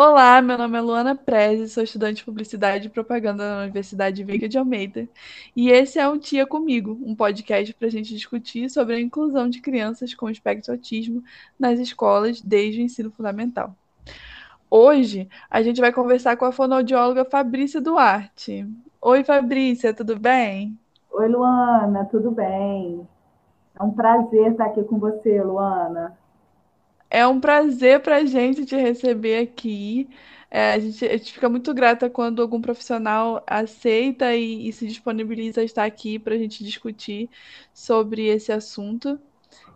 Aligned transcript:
Olá, 0.00 0.40
meu 0.40 0.56
nome 0.56 0.78
é 0.78 0.80
Luana 0.80 1.16
Prezi, 1.16 1.68
sou 1.68 1.82
estudante 1.82 2.18
de 2.18 2.24
Publicidade 2.24 2.86
e 2.86 2.88
Propaganda 2.88 3.56
na 3.56 3.62
Universidade 3.62 4.22
Veiga 4.22 4.48
de 4.48 4.56
Almeida. 4.56 5.08
E 5.56 5.70
esse 5.70 5.98
é 5.98 6.08
um 6.08 6.16
Tia 6.16 6.46
Comigo, 6.46 6.96
um 7.04 7.16
podcast 7.16 7.74
para 7.74 7.88
a 7.88 7.90
gente 7.90 8.14
discutir 8.14 8.70
sobre 8.70 8.94
a 8.94 9.00
inclusão 9.00 9.50
de 9.50 9.60
crianças 9.60 10.14
com 10.14 10.30
espectro 10.30 10.70
autismo 10.70 11.20
nas 11.58 11.80
escolas 11.80 12.40
desde 12.40 12.80
o 12.80 12.84
ensino 12.84 13.10
fundamental. 13.10 13.74
Hoje, 14.70 15.28
a 15.50 15.62
gente 15.62 15.80
vai 15.80 15.92
conversar 15.92 16.36
com 16.36 16.44
a 16.44 16.52
fonoaudióloga 16.52 17.24
Fabrícia 17.24 17.80
Duarte. 17.80 18.72
Oi, 19.02 19.24
Fabrícia, 19.24 19.92
tudo 19.92 20.16
bem? 20.16 20.78
Oi, 21.10 21.26
Luana, 21.26 22.04
tudo 22.04 22.30
bem? 22.30 23.04
É 23.74 23.82
um 23.82 23.90
prazer 23.90 24.52
estar 24.52 24.66
aqui 24.66 24.84
com 24.84 25.00
você, 25.00 25.42
Luana. 25.42 26.16
É 27.10 27.26
um 27.26 27.40
prazer 27.40 28.00
para 28.00 28.16
a 28.16 28.24
gente 28.24 28.64
te 28.66 28.76
receber 28.76 29.38
aqui. 29.40 30.08
É, 30.50 30.72
a 30.72 30.78
gente, 30.78 31.04
a 31.04 31.16
gente 31.16 31.32
fica 31.32 31.48
muito 31.48 31.74
grata 31.74 32.08
quando 32.08 32.40
algum 32.40 32.60
profissional 32.60 33.42
aceita 33.46 34.34
e, 34.34 34.68
e 34.68 34.72
se 34.72 34.86
disponibiliza 34.86 35.60
a 35.60 35.64
estar 35.64 35.84
aqui 35.84 36.18
para 36.18 36.34
a 36.34 36.38
gente 36.38 36.64
discutir 36.64 37.30
sobre 37.72 38.26
esse 38.26 38.52
assunto. 38.52 39.18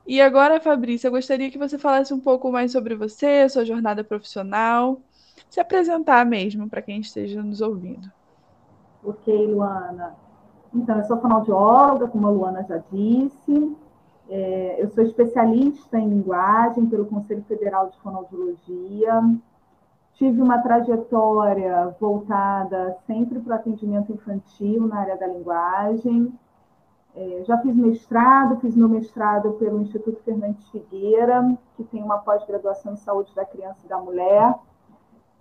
E 0.06 0.20
agora, 0.20 0.60
Fabrícia, 0.60 1.08
eu 1.08 1.12
gostaria 1.12 1.50
que 1.50 1.58
você 1.58 1.78
falasse 1.78 2.12
um 2.12 2.20
pouco 2.20 2.50
mais 2.50 2.72
sobre 2.72 2.94
você, 2.94 3.48
sua 3.48 3.64
jornada 3.64 4.02
profissional, 4.02 5.00
se 5.48 5.60
apresentar 5.60 6.26
mesmo 6.26 6.68
para 6.68 6.82
quem 6.82 7.00
esteja 7.00 7.42
nos 7.42 7.60
ouvindo. 7.60 8.10
Ok, 9.04 9.46
Luana. 9.46 10.14
Então, 10.74 10.96
eu 10.96 11.04
sou 11.04 11.20
fonoaudióloga, 11.20 12.08
como 12.08 12.26
a 12.26 12.30
Luana 12.30 12.64
já 12.64 12.82
disse. 12.90 13.76
É, 14.34 14.76
eu 14.78 14.88
sou 14.88 15.04
especialista 15.04 15.98
em 15.98 16.08
linguagem 16.08 16.86
pelo 16.86 17.04
Conselho 17.04 17.44
Federal 17.46 17.90
de 17.90 17.98
Fonoaudiologia. 17.98 19.20
Tive 20.14 20.40
uma 20.40 20.56
trajetória 20.56 21.94
voltada 22.00 22.96
sempre 23.06 23.38
para 23.40 23.52
o 23.52 23.56
atendimento 23.56 24.10
infantil 24.10 24.86
na 24.86 25.00
área 25.00 25.18
da 25.18 25.26
linguagem. 25.26 26.32
É, 27.14 27.42
já 27.44 27.58
fiz 27.58 27.76
mestrado, 27.76 28.58
fiz 28.60 28.74
meu 28.74 28.88
mestrado 28.88 29.52
pelo 29.58 29.82
Instituto 29.82 30.22
Fernandes 30.22 30.66
Figueira, 30.70 31.54
que 31.76 31.84
tem 31.84 32.02
uma 32.02 32.16
pós-graduação 32.16 32.94
em 32.94 32.96
saúde 32.96 33.34
da 33.34 33.44
criança 33.44 33.80
e 33.84 33.88
da 33.88 33.98
mulher. 33.98 34.54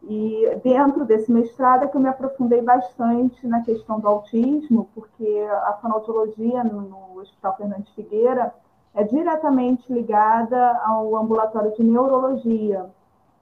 E 0.03 0.59
dentro 0.65 1.05
desse 1.05 1.31
mestrado 1.31 1.85
é 1.85 1.87
que 1.87 1.95
eu 1.95 2.01
me 2.01 2.09
aprofundei 2.09 2.61
bastante 2.61 3.47
na 3.47 3.61
questão 3.61 4.01
do 4.01 4.07
autismo, 4.09 4.89
porque 4.93 5.47
a 5.63 5.77
fonoaudiologia 5.81 6.61
no, 6.61 6.99
Hospital 7.21 7.55
Fernandes 7.55 7.93
Figueira 7.93 8.53
é 8.93 9.03
diretamente 9.03 9.91
ligada 9.91 10.77
ao 10.85 11.15
ambulatório 11.15 11.73
de 11.75 11.83
neurologia. 11.83 12.89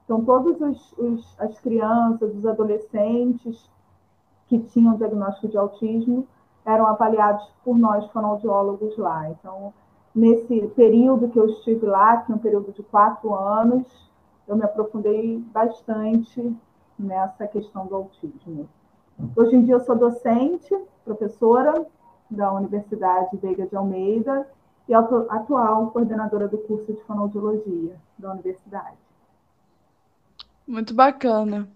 Então, 0.04 0.24
todas 0.24 0.60
as 1.38 1.58
crianças, 1.60 2.34
os 2.34 2.46
adolescentes 2.46 3.70
que 4.46 4.58
tinham 4.58 4.96
diagnóstico 4.96 5.48
de 5.48 5.56
autismo 5.56 6.26
eram 6.64 6.86
avaliados 6.86 7.48
por 7.64 7.78
nós 7.78 8.04
fonoaudiólogos 8.10 8.96
lá. 8.96 9.30
Então, 9.30 9.72
nesse 10.14 10.68
período 10.76 11.28
que 11.28 11.38
eu 11.38 11.46
estive 11.46 11.86
lá, 11.86 12.18
que 12.18 12.32
é 12.32 12.34
um 12.34 12.38
período 12.38 12.72
de 12.72 12.82
quatro 12.82 13.34
anos, 13.34 14.10
eu 14.46 14.56
me 14.56 14.64
aprofundei 14.64 15.38
bastante 15.52 16.56
nessa 16.98 17.46
questão 17.46 17.86
do 17.86 17.96
autismo. 17.96 18.68
Hoje 19.36 19.54
em 19.56 19.62
dia 19.62 19.74
eu 19.74 19.80
sou 19.80 19.96
docente, 19.96 20.76
professora 21.04 21.86
da 22.28 22.52
Universidade 22.52 23.36
Veiga 23.36 23.66
de 23.66 23.76
Almeida, 23.76 24.46
e 24.88 24.94
atual 24.94 25.90
coordenadora 25.90 26.48
do 26.48 26.58
curso 26.58 26.92
de 26.92 27.00
fonoaudiologia 27.02 27.94
da 28.18 28.32
universidade. 28.32 28.96
Muito 30.66 30.94
bacana. 30.94 31.68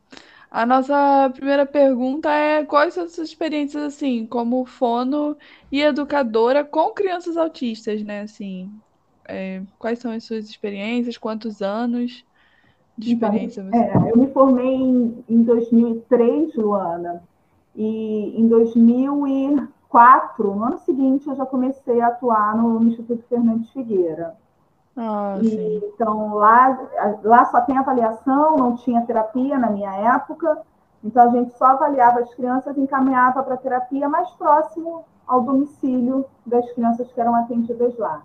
A 0.51 0.65
nossa 0.65 1.31
primeira 1.35 1.67
pergunta 1.67 2.31
é 2.31 2.65
quais 2.65 2.95
são 2.95 3.05
as 3.05 3.13
suas 3.13 3.29
experiências 3.29 3.83
assim, 3.83 4.25
como 4.25 4.65
fono 4.65 5.37
e 5.71 5.83
educadora 5.83 6.65
com 6.65 6.91
crianças 6.91 7.37
autistas, 7.37 8.05
né? 8.05 8.21
Assim, 8.21 8.71
é, 9.27 9.63
quais 9.79 9.99
são 9.99 10.13
as 10.13 10.23
suas 10.23 10.45
experiências? 10.45 11.19
Quantos 11.19 11.61
anos 11.61 12.25
de 12.97 13.13
então, 13.13 13.29
experiência 13.31 13.63
então, 13.63 13.81
você 13.81 14.07
é, 14.07 14.11
Eu 14.13 14.17
me 14.17 14.29
formei 14.29 14.75
em, 14.75 15.25
em 15.29 15.43
2003, 15.43 16.55
Luana, 16.55 17.23
e 17.75 18.41
em 18.41 18.47
2000 18.47 19.27
e 19.27 19.69
2004, 19.95 20.55
no 20.55 20.65
ano 20.65 20.79
seguinte, 20.79 21.29
eu 21.29 21.37
já 21.37 21.47
comecei 21.47 22.01
a 22.01 22.09
atuar 22.09 22.57
no 22.57 22.83
Instituto 22.83 23.23
Fernandes 23.29 23.71
Figueira. 23.71 24.35
Ah, 24.97 25.39
e, 25.41 25.81
então, 25.95 26.35
lá, 26.35 26.79
lá 27.23 27.45
só 27.47 27.61
tem 27.61 27.79
avaliação, 27.79 28.57
não 28.57 28.75
tinha 28.75 29.07
terapia 29.07 29.57
na 29.57 29.71
minha 29.71 29.95
época, 29.95 30.59
então 31.03 31.23
a 31.23 31.29
gente 31.29 31.57
só 31.57 31.67
avaliava 31.67 32.21
as 32.21 32.35
crianças 32.35 32.77
e 32.77 32.81
encaminhava 32.81 33.43
para 33.43 33.57
terapia 33.57 34.09
mais 34.09 34.29
próximo 34.31 35.05
ao 35.27 35.41
domicílio 35.41 36.25
das 36.45 36.71
crianças 36.73 37.11
que 37.13 37.21
eram 37.21 37.35
atendidas 37.35 37.97
lá. 37.97 38.23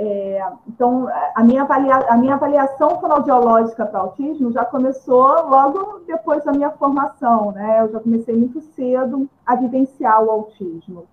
É, 0.00 0.40
então, 0.68 1.08
a 1.34 1.42
minha, 1.42 1.62
avalia, 1.62 1.96
a 1.96 2.16
minha 2.16 2.34
avaliação 2.34 3.00
fonoaudiológica 3.00 3.84
para 3.84 3.98
autismo 3.98 4.52
já 4.52 4.64
começou 4.64 5.48
logo 5.48 6.02
depois 6.06 6.44
da 6.44 6.52
minha 6.52 6.70
formação, 6.70 7.50
né? 7.50 7.80
Eu 7.80 7.90
já 7.90 7.98
comecei 7.98 8.36
muito 8.36 8.60
cedo 8.60 9.28
a 9.44 9.56
vivenciar 9.56 10.22
o 10.22 10.30
autismo. 10.30 11.04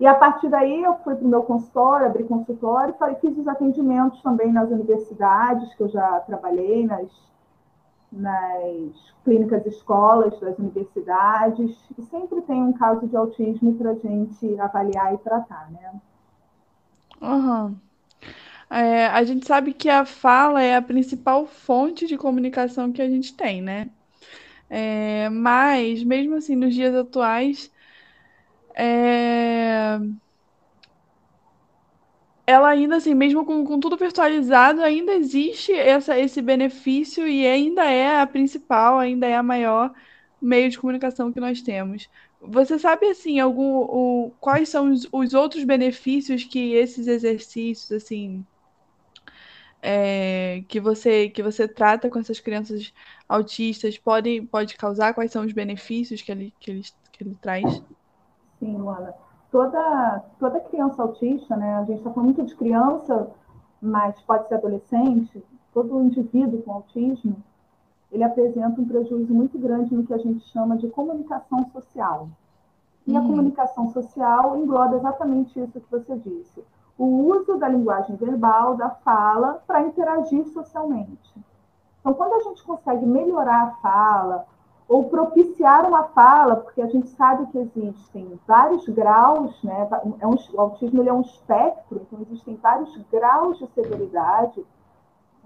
E 0.00 0.06
a 0.06 0.14
partir 0.14 0.48
daí 0.48 0.82
eu 0.82 0.96
fui 1.04 1.14
para 1.14 1.24
o 1.24 1.28
meu 1.28 1.44
consultório, 1.44 2.06
abri 2.06 2.24
consultório 2.24 2.92
e 3.08 3.14
fiz 3.20 3.38
os 3.38 3.46
atendimentos 3.46 4.20
também 4.20 4.52
nas 4.52 4.68
universidades, 4.68 5.72
que 5.74 5.84
eu 5.84 5.88
já 5.88 6.18
trabalhei, 6.20 6.84
nas, 6.84 7.08
nas 8.10 9.14
clínicas 9.24 9.64
escolas 9.64 10.38
das 10.40 10.58
universidades, 10.58 11.78
e 11.96 12.02
sempre 12.02 12.42
tem 12.42 12.60
um 12.60 12.72
caso 12.72 13.06
de 13.06 13.16
autismo 13.16 13.74
para 13.74 13.92
a 13.92 13.94
gente 13.94 14.58
avaliar 14.58 15.14
e 15.14 15.18
tratar, 15.18 15.70
né? 15.70 15.92
Uhum. 17.20 17.80
É, 18.70 19.06
a 19.08 19.24
gente 19.24 19.46
sabe 19.46 19.72
que 19.74 19.88
a 19.88 20.04
fala 20.04 20.62
é 20.62 20.76
a 20.76 20.82
principal 20.82 21.46
fonte 21.46 22.06
de 22.06 22.16
comunicação 22.18 22.92
que 22.92 23.02
a 23.02 23.08
gente 23.08 23.34
tem, 23.36 23.62
né? 23.62 23.90
É, 24.68 25.28
mas, 25.30 26.02
mesmo 26.04 26.34
assim, 26.36 26.56
nos 26.56 26.74
dias 26.74 26.94
atuais, 26.94 27.72
é... 28.74 29.98
ela 32.46 32.68
ainda 32.68 32.96
assim, 32.96 33.14
mesmo 33.14 33.44
com, 33.44 33.64
com 33.64 33.80
tudo 33.80 33.96
virtualizado, 33.96 34.82
ainda 34.82 35.12
existe 35.14 35.72
essa, 35.72 36.18
esse 36.18 36.40
benefício 36.42 37.26
e 37.26 37.46
ainda 37.46 37.84
é 37.84 38.20
a 38.20 38.26
principal, 38.26 38.98
ainda 38.98 39.26
é 39.26 39.36
a 39.36 39.42
maior 39.42 39.92
meio 40.40 40.70
de 40.70 40.78
comunicação 40.78 41.32
que 41.32 41.40
nós 41.40 41.60
temos. 41.62 42.08
Você 42.48 42.78
sabe 42.78 43.06
assim 43.06 43.40
algum 43.40 43.78
o, 43.80 44.32
quais 44.40 44.68
são 44.68 44.90
os, 44.90 45.08
os 45.12 45.34
outros 45.34 45.64
benefícios 45.64 46.44
que 46.44 46.74
esses 46.74 47.06
exercícios 47.06 47.90
assim 47.92 48.44
é, 49.82 50.64
que 50.68 50.80
você 50.80 51.28
que 51.28 51.42
você 51.42 51.68
trata 51.68 52.10
com 52.10 52.18
essas 52.18 52.40
crianças 52.40 52.92
autistas 53.28 53.96
podem 53.98 54.44
pode 54.44 54.76
causar? 54.76 55.14
Quais 55.14 55.30
são 55.30 55.44
os 55.44 55.52
benefícios 55.52 56.22
que 56.22 56.32
ele 56.32 56.54
que 56.58 56.70
ele, 56.70 56.82
que 57.12 57.24
ele 57.24 57.36
traz? 57.40 57.82
Sim, 58.58 58.76
Luana. 58.76 59.14
Toda 59.50 60.24
toda 60.40 60.60
criança 60.60 61.02
autista, 61.02 61.56
né? 61.56 61.74
A 61.76 61.84
gente 61.84 61.98
está 61.98 62.10
falando 62.10 62.34
muito 62.34 62.44
de 62.44 62.56
criança, 62.56 63.30
mas 63.80 64.20
pode 64.22 64.48
ser 64.48 64.54
adolescente. 64.54 65.42
Todo 65.72 66.02
indivíduo 66.02 66.62
com 66.62 66.72
autismo 66.72 67.36
ele 68.10 68.24
apresenta 68.24 68.80
um 68.80 68.86
prejuízo 68.86 69.32
muito 69.32 69.58
grande 69.58 69.94
no 69.94 70.04
que 70.04 70.14
a 70.14 70.18
gente 70.18 70.44
chama 70.48 70.76
de 70.76 70.88
comunicação 70.88 71.68
social. 71.72 72.28
E 73.06 73.12
uhum. 73.12 73.18
a 73.18 73.20
comunicação 73.22 73.92
social 73.92 74.56
engloba 74.56 74.96
exatamente 74.96 75.58
isso 75.60 75.80
que 75.80 75.90
você 75.90 76.16
disse: 76.16 76.64
o 76.98 77.04
uso 77.04 77.56
da 77.56 77.68
linguagem 77.68 78.16
verbal, 78.16 78.76
da 78.76 78.90
fala, 78.90 79.62
para 79.66 79.82
interagir 79.82 80.46
socialmente. 80.48 81.34
Então, 82.00 82.14
quando 82.14 82.34
a 82.34 82.40
gente 82.40 82.62
consegue 82.64 83.04
melhorar 83.04 83.62
a 83.64 83.70
fala, 83.82 84.46
ou 84.88 85.08
propiciar 85.08 85.84
uma 85.86 86.04
fala, 86.04 86.56
porque 86.56 86.80
a 86.80 86.86
gente 86.86 87.08
sabe 87.08 87.46
que 87.46 87.58
existem 87.58 88.38
vários 88.46 88.88
graus, 88.88 89.60
né? 89.62 89.88
É 90.20 90.26
um, 90.26 90.36
o 90.54 90.60
autismo 90.60 91.02
é 91.02 91.12
um 91.12 91.22
espectro, 91.22 92.00
então 92.02 92.20
existem 92.22 92.54
vários 92.56 92.96
graus 93.10 93.58
de 93.58 93.66
severidade 93.68 94.64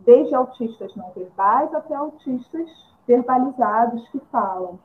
desde 0.05 0.35
autistas 0.35 0.95
não 0.97 1.11
verbais 1.11 1.73
até 1.75 1.95
autistas 1.95 2.71
verbalizados 3.07 4.09
que 4.09 4.21
falam. 4.31 4.79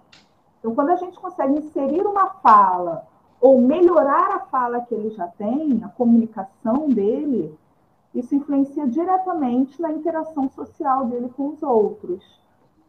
Então, 0.60 0.74
quando 0.74 0.90
a 0.90 0.96
gente 0.96 1.20
consegue 1.20 1.60
inserir 1.60 2.06
uma 2.06 2.30
fala 2.42 3.06
ou 3.40 3.62
melhorar 3.62 4.32
a 4.32 4.40
fala 4.40 4.82
que 4.82 4.96
ele 4.96 5.12
já 5.12 5.28
tem, 5.28 5.82
a 5.84 5.90
comunicação 5.90 6.90
dele, 6.90 7.56
isso 8.16 8.34
influencia 8.34 8.88
diretamente 8.88 9.80
na 9.82 9.92
interação 9.92 10.50
social 10.50 11.06
dele 11.06 11.30
com 11.36 11.50
os 11.50 11.62
outros. 11.62 12.24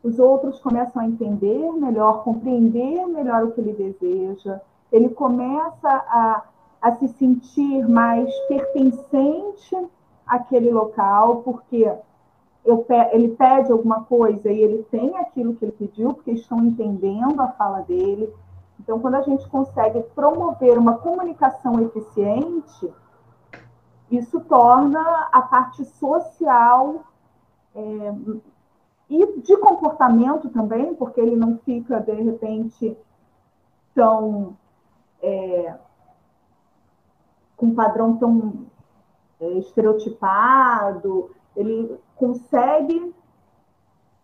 Os 0.02 0.18
outros 0.18 0.60
começam 0.60 1.02
a 1.02 1.06
entender 1.06 1.72
melhor, 1.72 2.22
compreender 2.22 3.06
melhor 3.06 3.44
o 3.44 3.50
que 3.50 3.60
ele 3.60 3.72
deseja, 3.72 4.60
ele 4.92 5.08
começa 5.08 5.88
a, 5.88 6.44
a 6.80 6.92
se 6.92 7.08
sentir 7.08 7.88
mais 7.88 8.32
pertencente 8.46 9.76
àquele 10.26 10.70
local, 10.70 11.42
porque 11.42 11.92
eu, 12.66 12.84
ele 13.12 13.28
pede 13.28 13.70
alguma 13.70 14.02
coisa 14.04 14.50
e 14.50 14.60
ele 14.60 14.82
tem 14.90 15.16
aquilo 15.16 15.54
que 15.54 15.64
ele 15.64 15.72
pediu, 15.72 16.12
porque 16.12 16.32
estão 16.32 16.58
entendendo 16.58 17.40
a 17.40 17.48
fala 17.48 17.80
dele. 17.82 18.32
Então, 18.80 18.98
quando 18.98 19.14
a 19.14 19.22
gente 19.22 19.48
consegue 19.48 20.02
promover 20.14 20.76
uma 20.76 20.98
comunicação 20.98 21.80
eficiente, 21.80 22.92
isso 24.10 24.40
torna 24.40 25.28
a 25.32 25.42
parte 25.42 25.84
social 25.84 27.04
é, 27.74 28.14
e 29.08 29.40
de 29.40 29.56
comportamento 29.58 30.48
também, 30.50 30.94
porque 30.94 31.20
ele 31.20 31.36
não 31.36 31.58
fica, 31.58 32.00
de 32.00 32.12
repente, 32.12 32.96
tão. 33.94 34.56
É, 35.22 35.74
com 37.56 37.66
um 37.66 37.74
padrão 37.74 38.18
tão 38.18 38.66
é, 39.40 39.48
estereotipado, 39.52 41.30
ele 41.56 41.98
consegue 42.16 43.14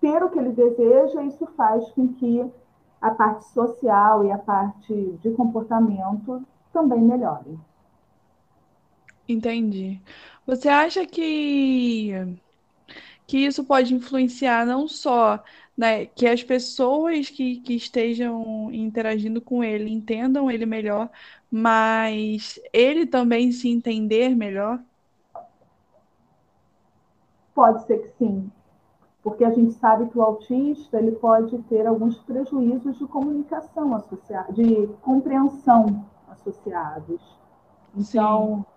ter 0.01 0.23
o 0.23 0.31
que 0.31 0.39
ele 0.39 0.53
deseja, 0.53 1.23
isso 1.23 1.47
faz 1.57 1.89
com 1.93 2.13
que 2.15 2.45
a 3.01 3.11
parte 3.11 3.45
social 3.47 4.25
e 4.25 4.33
a 4.33 4.39
parte 4.39 4.95
de 5.23 5.31
comportamento 5.33 6.43
também 6.73 7.01
melhore. 7.01 7.59
Entendi. 9.29 10.01
Você 10.47 10.69
acha 10.69 11.07
que 11.07 12.13
que 13.27 13.39
isso 13.39 13.65
pode 13.65 13.95
influenciar 13.95 14.67
não 14.67 14.87
só 14.87 15.43
né, 15.77 16.07
que 16.07 16.27
as 16.27 16.43
pessoas 16.43 17.31
que, 17.31 17.61
que 17.61 17.75
estejam 17.75 18.71
interagindo 18.73 19.41
com 19.41 19.65
ele 19.65 19.91
entendam 19.91 20.51
ele 20.51 20.67
melhor, 20.67 21.11
mas 21.51 22.61
ele 22.73 23.07
também 23.07 23.51
se 23.53 23.69
entender 23.69 24.37
melhor? 24.37 24.83
Pode 27.55 27.85
ser 27.85 27.99
que 27.99 28.09
sim, 28.19 28.51
porque 29.23 29.45
a 29.45 29.51
gente 29.51 29.73
sabe 29.75 30.07
que 30.07 30.19
o 30.19 30.23
autista 30.23 30.99
ele 30.99 31.13
pode 31.13 31.57
ter 31.65 31.87
alguns 31.87 32.19
prejuízos 32.19 32.99
de 32.99 33.07
comunicação 33.07 33.95
associados, 33.95 34.55
de 34.55 34.89
compreensão 35.03 36.05
associados. 36.29 37.21
Então, 37.95 38.65
sim 38.67 38.73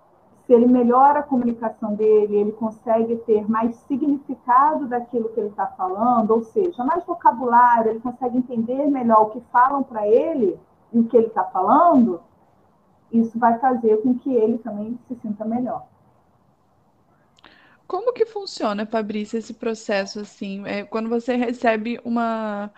se 0.45 0.53
ele 0.53 0.67
melhora 0.67 1.19
a 1.19 1.23
comunicação 1.23 1.95
dele, 1.95 2.35
ele 2.35 2.51
consegue 2.51 3.15
ter 3.17 3.49
mais 3.49 3.75
significado 3.87 4.87
daquilo 4.87 5.29
que 5.29 5.39
ele 5.39 5.49
está 5.49 5.65
falando, 5.67 6.31
ou 6.31 6.43
seja, 6.43 6.83
mais 6.83 7.03
vocabulário, 7.03 7.91
ele 7.91 7.99
consegue 7.99 8.37
entender 8.37 8.85
melhor 8.85 9.23
o 9.23 9.29
que 9.31 9.41
falam 9.51 9.81
para 9.81 10.07
ele 10.07 10.59
e 10.93 10.99
o 10.99 11.05
que 11.05 11.17
ele 11.17 11.27
está 11.27 11.43
falando, 11.45 12.21
isso 13.11 13.37
vai 13.39 13.57
fazer 13.57 14.01
com 14.03 14.13
que 14.19 14.31
ele 14.31 14.59
também 14.59 14.99
se 15.07 15.15
sinta 15.15 15.43
melhor. 15.43 15.87
Como 17.87 18.13
que 18.13 18.25
funciona, 18.25 18.85
Fabrícia, 18.85 19.37
esse 19.37 19.53
processo 19.53 20.19
assim? 20.19 20.65
É, 20.65 20.83
quando 20.83 21.07
você 21.09 21.35
recebe 21.35 21.99
uma, 22.03 22.71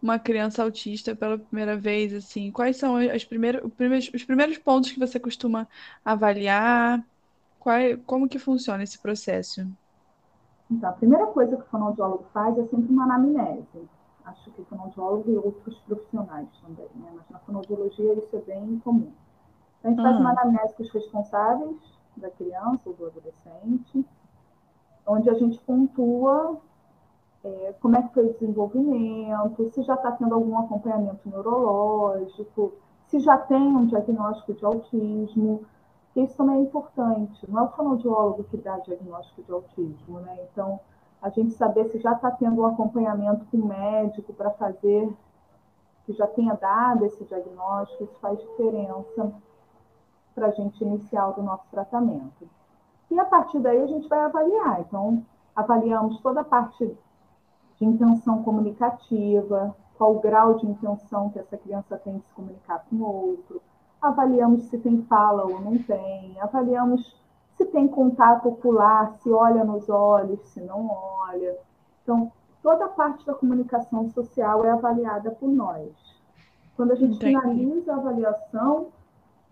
uma 0.00 0.18
criança 0.18 0.62
autista 0.62 1.14
pela 1.14 1.38
primeira 1.38 1.76
vez, 1.76 2.14
assim, 2.14 2.50
quais 2.50 2.76
são 2.76 2.96
as 2.96 3.24
primeiras, 3.24 3.62
os 4.14 4.24
primeiros 4.24 4.58
pontos 4.58 4.90
que 4.90 4.98
você 4.98 5.20
costuma 5.20 5.68
avaliar? 6.04 7.04
Qual, 7.58 7.76
é, 7.76 7.96
como 8.06 8.28
que 8.28 8.38
funciona 8.38 8.82
esse 8.82 8.98
processo? 8.98 9.66
Então, 10.70 10.88
a 10.88 10.92
primeira 10.92 11.26
coisa 11.26 11.56
que 11.56 11.62
o 11.62 11.66
fonoaudiólogo 11.66 12.24
faz 12.32 12.58
é 12.58 12.62
sempre 12.66 12.92
uma 12.92 13.04
anamnese. 13.04 13.88
Acho 14.24 14.50
que 14.50 14.62
o 14.62 14.64
fonoaudiólogo 14.64 15.30
e 15.30 15.36
outros 15.36 15.78
profissionais 15.80 16.48
também, 16.62 16.88
né? 16.94 17.10
Mas 17.14 17.30
na 17.30 17.38
fonoaudiologia 17.40 18.14
isso 18.14 18.36
é 18.36 18.40
bem 18.40 18.80
comum. 18.82 19.12
Então, 19.80 19.84
a 19.84 19.88
gente 19.90 19.98
uhum. 19.98 20.04
faz 20.04 20.18
uma 20.18 20.30
anamnese 20.30 20.74
com 20.74 20.82
os 20.82 20.92
responsáveis 20.92 21.76
da 22.16 22.30
criança 22.30 22.80
ou 22.86 22.94
do 22.94 23.06
adolescente, 23.06 24.06
onde 25.06 25.28
a 25.30 25.34
gente 25.34 25.58
pontua 25.60 26.60
é, 27.44 27.74
como 27.80 27.96
é 27.96 28.02
que 28.02 28.14
foi 28.14 28.26
o 28.26 28.32
desenvolvimento, 28.32 29.70
se 29.70 29.82
já 29.82 29.94
está 29.94 30.12
tendo 30.12 30.34
algum 30.34 30.58
acompanhamento 30.58 31.28
neurológico, 31.28 32.72
se 33.08 33.20
já 33.20 33.36
tem 33.36 33.60
um 33.60 33.86
diagnóstico 33.86 34.54
de 34.54 34.64
autismo, 34.64 35.62
isso 36.16 36.36
também 36.36 36.56
é 36.56 36.60
importante. 36.60 37.50
Não 37.50 37.60
é 37.60 37.62
o 37.62 37.68
fonoaudiólogo 37.68 38.44
que 38.44 38.56
dá 38.56 38.78
diagnóstico 38.78 39.42
de 39.42 39.52
autismo, 39.52 40.20
né? 40.20 40.38
Então, 40.50 40.80
a 41.20 41.28
gente 41.28 41.52
saber 41.54 41.86
se 41.90 41.98
já 41.98 42.12
está 42.12 42.30
tendo 42.30 42.62
um 42.62 42.66
acompanhamento 42.66 43.44
com 43.50 43.58
o 43.58 43.66
médico 43.66 44.32
para 44.32 44.50
fazer, 44.52 45.12
que 46.06 46.12
já 46.12 46.26
tenha 46.26 46.54
dado 46.54 47.04
esse 47.04 47.24
diagnóstico, 47.24 48.04
isso 48.04 48.18
faz 48.20 48.38
diferença 48.38 49.32
para 50.34 50.46
a 50.46 50.50
gente 50.50 50.82
iniciar 50.82 51.38
o 51.38 51.42
nosso 51.42 51.64
tratamento. 51.70 52.48
E 53.14 53.20
a 53.20 53.24
partir 53.24 53.60
daí 53.60 53.80
a 53.80 53.86
gente 53.86 54.08
vai 54.08 54.18
avaliar. 54.18 54.80
Então, 54.80 55.24
avaliamos 55.54 56.20
toda 56.20 56.40
a 56.40 56.44
parte 56.44 56.84
de 57.78 57.84
intenção 57.84 58.42
comunicativa, 58.42 59.74
qual 59.96 60.16
o 60.16 60.20
grau 60.20 60.54
de 60.54 60.66
intenção 60.66 61.30
que 61.30 61.38
essa 61.38 61.56
criança 61.56 61.96
tem 61.96 62.18
de 62.18 62.24
se 62.24 62.32
comunicar 62.32 62.84
com 62.90 62.96
o 62.96 63.28
outro, 63.28 63.62
avaliamos 64.02 64.64
se 64.64 64.78
tem 64.78 65.02
fala 65.02 65.44
ou 65.44 65.60
não 65.60 65.78
tem, 65.78 66.36
avaliamos 66.40 67.16
se 67.56 67.64
tem 67.66 67.86
contato 67.86 68.48
ocular, 68.48 69.12
se 69.22 69.30
olha 69.30 69.62
nos 69.62 69.88
olhos, 69.88 70.40
se 70.48 70.60
não 70.60 70.90
olha. 70.90 71.56
Então, 72.02 72.32
toda 72.64 72.86
a 72.86 72.88
parte 72.88 73.24
da 73.24 73.34
comunicação 73.34 74.10
social 74.10 74.64
é 74.64 74.70
avaliada 74.70 75.30
por 75.30 75.48
nós. 75.48 75.92
Quando 76.76 76.90
a 76.90 76.96
gente 76.96 77.14
Entendi. 77.14 77.40
finaliza 77.40 77.92
a 77.92 77.96
avaliação, 77.96 78.88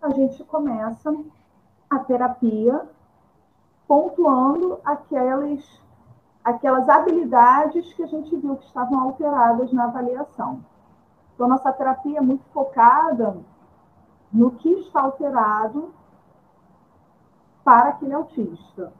a 0.01 0.09
gente 0.09 0.43
começa 0.43 1.15
a 1.89 1.99
terapia 1.99 2.85
pontuando 3.87 4.79
aquelas, 4.83 5.63
aquelas 6.43 6.87
habilidades 6.89 7.93
que 7.93 8.03
a 8.03 8.07
gente 8.07 8.35
viu 8.35 8.55
que 8.55 8.65
estavam 8.65 8.99
alteradas 8.99 9.71
na 9.71 9.85
avaliação. 9.85 10.63
Então, 11.33 11.47
nossa 11.47 11.71
terapia 11.71 12.19
é 12.19 12.21
muito 12.21 12.43
focada 12.53 13.37
no 14.31 14.51
que 14.51 14.69
está 14.69 15.01
alterado 15.01 15.93
para 17.63 17.89
aquele 17.89 18.13
autista. 18.13 18.91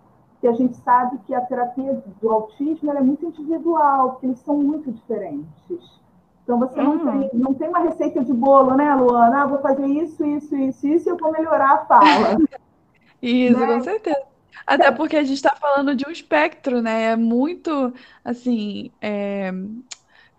E 0.42 0.48
a 0.48 0.54
gente 0.54 0.76
sabe 0.78 1.18
que 1.20 1.34
a 1.34 1.42
terapia 1.42 2.04
do 2.22 2.30
autismo 2.30 2.92
é 2.92 3.02
muito 3.02 3.26
individual, 3.26 4.12
porque 4.12 4.26
eles 4.26 4.40
são 4.40 4.58
muito 4.58 4.92
diferentes. 4.92 6.04
Então 6.44 6.60
você 6.60 6.82
não, 6.82 6.98
uhum. 6.98 7.30
tem, 7.30 7.30
não 7.34 7.54
tem 7.54 7.70
uma 7.70 7.80
receita 7.80 8.24
de 8.24 8.34
bolo, 8.34 8.76
né, 8.76 8.94
Luana? 8.94 9.44
Ah, 9.44 9.46
vou 9.46 9.60
fazer 9.60 9.86
isso, 9.86 10.26
isso, 10.26 10.54
isso, 10.56 10.86
isso 10.86 11.08
e 11.08 11.12
eu 11.12 11.18
vou 11.18 11.32
melhorar 11.32 11.72
a 11.72 11.86
fala. 11.86 12.38
isso, 13.22 13.58
né? 13.58 13.68
com 13.68 13.82
certeza. 13.82 14.33
Até 14.66 14.92
porque 14.92 15.18
a 15.18 15.24
gente 15.24 15.36
está 15.36 15.56
falando 15.56 15.96
de 15.96 16.08
um 16.08 16.12
espectro, 16.12 16.82
né? 16.82 17.12
É 17.12 17.16
muito, 17.16 17.94
assim, 18.24 18.92
é, 19.02 19.52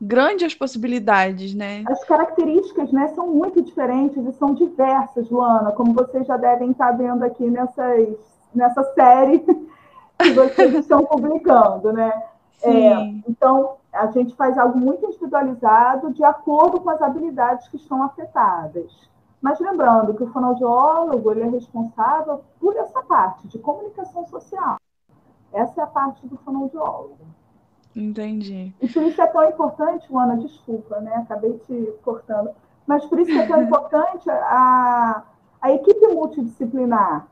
grandes 0.00 0.54
possibilidades, 0.54 1.54
né? 1.54 1.84
As 1.86 2.04
características, 2.04 2.92
né, 2.92 3.08
são 3.08 3.28
muito 3.28 3.62
diferentes 3.62 4.24
e 4.26 4.32
são 4.32 4.54
diversas, 4.54 5.30
Luana, 5.30 5.72
como 5.72 5.92
vocês 5.92 6.26
já 6.26 6.36
devem 6.36 6.70
estar 6.70 6.92
vendo 6.92 7.22
aqui 7.22 7.44
nessas, 7.44 8.16
nessa 8.54 8.82
série 8.94 9.38
que 10.18 10.30
vocês 10.32 10.74
estão 10.74 11.04
publicando, 11.04 11.92
né? 11.92 12.12
É, 12.62 12.94
então, 13.28 13.76
a 13.92 14.06
gente 14.08 14.34
faz 14.34 14.56
algo 14.56 14.78
muito 14.78 15.04
individualizado 15.04 16.12
de 16.12 16.24
acordo 16.24 16.80
com 16.80 16.90
as 16.90 17.00
habilidades 17.00 17.68
que 17.68 17.76
estão 17.76 18.02
afetadas. 18.02 18.90
Mas 19.44 19.60
lembrando 19.60 20.14
que 20.14 20.22
o 20.22 20.32
fonoaudiólogo 20.32 21.30
ele 21.30 21.42
é 21.42 21.48
responsável 21.50 22.42
por 22.58 22.74
essa 22.78 23.02
parte 23.02 23.46
de 23.46 23.58
comunicação 23.58 24.26
social. 24.26 24.78
Essa 25.52 25.82
é 25.82 25.84
a 25.84 25.86
parte 25.86 26.26
do 26.26 26.38
fonoaudiólogo. 26.38 27.18
Entendi. 27.94 28.74
E 28.80 28.88
por 28.88 29.02
isso 29.02 29.20
é 29.20 29.26
tão 29.26 29.46
importante, 29.46 30.08
Ana, 30.16 30.38
desculpa, 30.38 30.98
né? 31.00 31.16
Acabei 31.16 31.58
te 31.58 31.92
cortando. 32.02 32.52
Mas 32.86 33.04
por 33.04 33.20
isso 33.20 33.32
é 33.32 33.46
tão 33.46 33.60
importante 33.64 34.30
a, 34.30 35.22
a 35.60 35.72
equipe 35.72 36.08
multidisciplinar. 36.08 37.28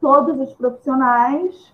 Todos 0.00 0.36
os 0.40 0.52
profissionais 0.54 1.72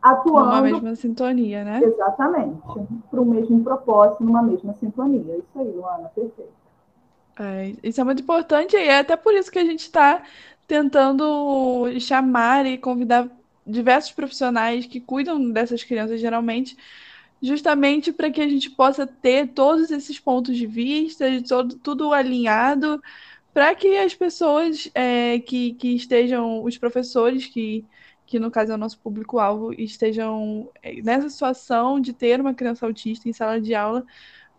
atuando. 0.00 0.46
Numa 0.46 0.62
mesma 0.62 0.96
sintonia, 0.96 1.64
né? 1.64 1.80
Exatamente. 1.82 2.62
Para 3.10 3.20
o 3.20 3.26
mesmo 3.26 3.62
propósito, 3.62 4.24
numa 4.24 4.40
mesma 4.40 4.72
sintonia. 4.72 5.36
Isso 5.36 5.58
aí, 5.58 5.70
Luana, 5.70 6.10
perfeito. 6.14 6.57
É, 7.40 7.74
isso 7.82 8.00
é 8.00 8.04
muito 8.04 8.22
importante 8.22 8.76
e 8.76 8.80
é 8.88 8.98
até 8.98 9.16
por 9.16 9.32
isso 9.34 9.50
que 9.50 9.58
a 9.58 9.64
gente 9.64 9.80
está 9.80 10.24
tentando 10.66 11.86
chamar 12.00 12.66
e 12.66 12.76
convidar 12.76 13.28
diversos 13.66 14.12
profissionais 14.12 14.86
que 14.86 15.00
cuidam 15.00 15.50
dessas 15.50 15.84
crianças 15.84 16.20
geralmente, 16.20 16.76
justamente 17.40 18.12
para 18.12 18.30
que 18.30 18.40
a 18.40 18.48
gente 18.48 18.70
possa 18.70 19.06
ter 19.06 19.48
todos 19.48 19.90
esses 19.90 20.18
pontos 20.18 20.56
de 20.56 20.66
vista, 20.66 21.26
todo, 21.46 21.76
tudo 21.76 22.12
alinhado, 22.12 23.00
para 23.54 23.74
que 23.74 23.96
as 23.98 24.14
pessoas 24.14 24.90
é, 24.94 25.38
que, 25.40 25.74
que 25.74 25.94
estejam, 25.94 26.64
os 26.64 26.76
professores 26.78 27.46
que, 27.46 27.84
que 28.26 28.38
no 28.38 28.50
caso 28.50 28.72
é 28.72 28.74
o 28.74 28.78
nosso 28.78 28.98
público-alvo, 28.98 29.72
estejam 29.72 30.70
é, 30.82 31.00
nessa 31.02 31.28
situação 31.30 32.00
de 32.00 32.12
ter 32.12 32.40
uma 32.40 32.54
criança 32.54 32.86
autista 32.86 33.28
em 33.28 33.32
sala 33.32 33.60
de 33.60 33.74
aula, 33.74 34.04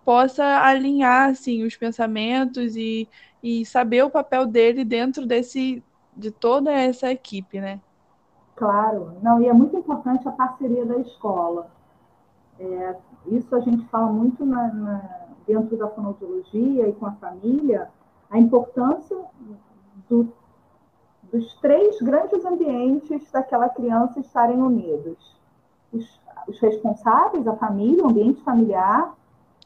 possa 0.09 0.43
alinhar 0.63 1.29
assim, 1.29 1.63
os 1.63 1.77
pensamentos 1.77 2.75
e, 2.75 3.07
e 3.43 3.63
saber 3.63 4.03
o 4.03 4.09
papel 4.09 4.47
dele 4.47 4.83
dentro 4.83 5.23
desse 5.23 5.83
de 6.17 6.31
toda 6.31 6.71
essa 6.71 7.11
equipe, 7.11 7.61
né? 7.61 7.79
Claro, 8.55 9.19
não, 9.21 9.39
e 9.39 9.47
é 9.47 9.53
muito 9.53 9.77
importante 9.77 10.27
a 10.27 10.31
parceria 10.31 10.83
da 10.83 10.97
escola. 10.97 11.69
É, 12.59 12.95
isso 13.27 13.55
a 13.55 13.59
gente 13.59 13.85
fala 13.89 14.11
muito 14.11 14.43
na, 14.43 14.73
na, 14.73 15.09
dentro 15.45 15.77
da 15.77 15.87
fonoaudiologia 15.87 16.89
e 16.89 16.93
com 16.93 17.05
a 17.05 17.11
família, 17.11 17.87
a 18.31 18.39
importância 18.39 19.15
do, 20.09 20.33
dos 21.31 21.53
três 21.61 22.01
grandes 22.01 22.43
ambientes 22.43 23.29
daquela 23.31 23.69
criança 23.69 24.19
estarem 24.19 24.59
unidos. 24.59 25.37
Os, 25.93 26.19
os 26.47 26.59
responsáveis, 26.59 27.45
a 27.45 27.55
família, 27.55 28.03
o 28.03 28.09
ambiente 28.09 28.41
familiar, 28.41 29.13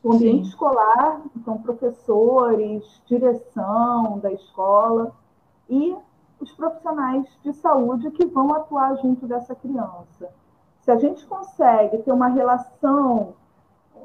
o 0.04 0.14
ambiente 0.14 0.44
Sim. 0.44 0.50
escolar, 0.50 1.22
então 1.36 1.58
professores, 1.58 3.02
direção 3.06 4.20
da 4.20 4.32
escola 4.32 5.14
e 5.70 5.96
os 6.40 6.52
profissionais 6.52 7.26
de 7.42 7.54
saúde 7.54 8.12
que 8.12 8.26
vão 8.26 8.54
atuar 8.54 8.98
junto 8.98 9.26
dessa 9.26 9.56
criança. 9.56 10.30
Se 10.82 10.92
a 10.92 10.98
gente 10.98 11.26
consegue 11.26 12.00
ter 12.00 12.12
uma 12.12 12.28
relação 12.28 13.34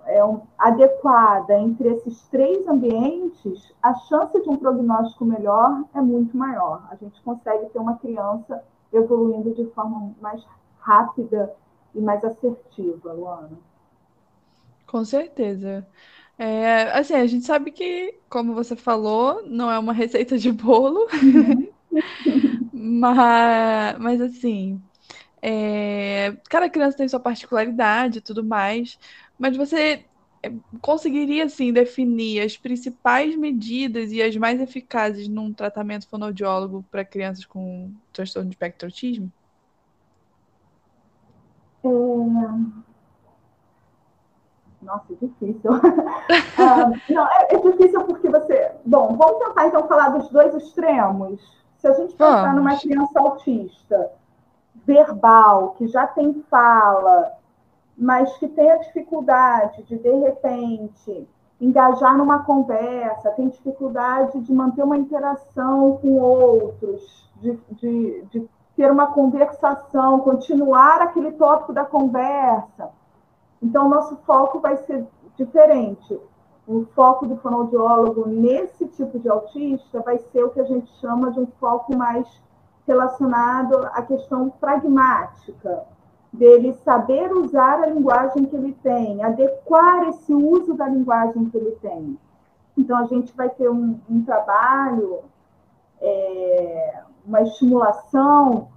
é, 0.07 0.25
um, 0.25 0.41
adequada 0.57 1.59
entre 1.59 1.89
esses 1.89 2.27
três 2.29 2.67
ambientes, 2.69 3.75
a 3.83 3.95
chance 3.95 4.41
de 4.41 4.49
um 4.49 4.57
prognóstico 4.57 5.25
melhor 5.25 5.83
é 5.93 6.01
muito 6.01 6.37
maior. 6.37 6.87
A 6.91 6.95
gente 6.95 7.21
consegue 7.23 7.67
ter 7.67 7.79
uma 7.79 7.97
criança 7.99 8.63
evoluindo 8.93 9.53
de 9.53 9.67
forma 9.73 10.13
mais 10.21 10.47
rápida 10.79 11.53
e 11.93 12.01
mais 12.01 12.25
assertiva, 12.25 13.13
Luana. 13.13 13.68
Com 14.89 15.05
certeza. 15.05 15.87
É, 16.39 16.91
assim, 16.93 17.15
a 17.15 17.27
gente 17.27 17.45
sabe 17.45 17.71
que, 17.71 18.15
como 18.29 18.55
você 18.55 18.75
falou, 18.75 19.43
não 19.47 19.71
é 19.71 19.79
uma 19.79 19.93
receita 19.95 20.39
de 20.39 20.51
bolo, 20.51 21.07
uhum. 21.13 21.69
mas, 22.73 23.99
mas 23.99 24.21
assim, 24.21 24.83
é, 25.43 26.37
cada 26.49 26.71
criança 26.71 26.97
tem 26.97 27.09
sua 27.09 27.21
particularidade 27.21 28.19
e 28.19 28.21
tudo 28.23 28.43
mais, 28.45 28.99
mas 29.39 29.57
você 29.57 30.07
é, 30.43 30.53
conseguiria, 30.81 31.45
assim, 31.45 31.73
definir 31.73 32.41
as 32.41 32.57
principais 32.57 33.37
medidas 33.37 34.11
e 34.13 34.23
as 34.23 34.37
mais 34.37 34.61
eficazes 34.61 35.29
num 35.29 35.53
tratamento 35.53 36.09
fonoaudiólogo 36.09 36.85
para 36.91 37.05
crianças 37.05 37.45
com 37.45 37.93
transtorno 38.13 38.49
de 38.49 38.55
espectro 38.55 38.89
autismo? 38.89 39.31
É... 41.85 42.88
Nossa, 44.83 45.13
é 45.13 45.17
difícil. 45.17 45.71
ah, 46.59 46.93
não, 47.11 47.27
é, 47.27 47.49
é, 47.51 47.59
difícil 47.59 48.05
porque 48.05 48.29
você. 48.29 48.73
Bom, 48.85 49.17
vamos 49.17 49.39
tentar 49.39 49.67
então 49.67 49.89
falar 49.89 50.11
dos 50.11 50.29
dois 50.31 50.55
extremos. 50.55 51.59
Se 51.79 51.87
a 51.87 51.93
gente 51.93 52.15
pensar 52.15 52.43
vamos. 52.43 52.57
numa 52.57 52.77
criança 52.77 53.21
autista, 53.21 54.11
verbal, 54.87 55.75
que 55.77 55.87
já 55.89 56.07
tem 56.07 56.45
fala, 56.51 57.33
mas 57.97 58.37
que 58.39 58.49
tem 58.49 58.71
a 58.71 58.77
dificuldade 58.77 59.83
de, 59.85 59.99
de 59.99 60.11
repente, 60.11 61.29
engajar 61.61 62.17
numa 62.17 62.45
conversa, 62.45 63.31
tem 63.33 63.49
dificuldade 63.49 64.41
de 64.41 64.53
manter 64.53 64.83
uma 64.83 64.97
interação 64.97 65.99
com 66.01 66.19
outros, 66.21 67.29
de, 67.37 67.59
de, 67.73 68.23
de 68.31 68.49
ter 68.77 68.91
uma 68.91 69.09
conversação, 69.09 70.21
continuar 70.21 71.03
aquele 71.03 71.33
tópico 71.33 71.73
da 71.73 71.85
conversa. 71.85 72.91
Então, 73.63 73.89
nosso 73.89 74.17
foco 74.27 74.61
vai 74.61 74.77
ser 74.77 75.07
diferente. 75.37 76.19
O 76.67 76.85
foco 76.95 77.27
do 77.27 77.37
fonoaudiólogo 77.39 78.29
nesse 78.29 78.87
tipo 78.89 79.19
de 79.19 79.29
autista 79.29 80.01
vai 80.01 80.19
ser 80.19 80.45
o 80.45 80.51
que 80.51 80.61
a 80.61 80.65
gente 80.65 80.91
chama 81.01 81.31
de 81.31 81.41
um 81.41 81.47
foco 81.59 81.97
mais 81.97 82.27
relacionado 82.87 83.77
à 83.93 84.03
questão 84.03 84.51
pragmática, 84.51 85.85
dele 86.33 86.75
saber 86.85 87.33
usar 87.33 87.83
a 87.83 87.87
linguagem 87.87 88.45
que 88.45 88.55
ele 88.55 88.73
tem, 88.83 89.23
adequar 89.23 90.09
esse 90.09 90.33
uso 90.33 90.75
da 90.75 90.87
linguagem 90.87 91.47
que 91.47 91.57
ele 91.57 91.73
tem. 91.83 92.19
Então, 92.77 92.97
a 92.97 93.05
gente 93.05 93.35
vai 93.35 93.49
ter 93.49 93.69
um, 93.71 93.99
um 94.09 94.23
trabalho, 94.25 95.21
é, 96.01 97.03
uma 97.27 97.43
estimulação 97.43 98.69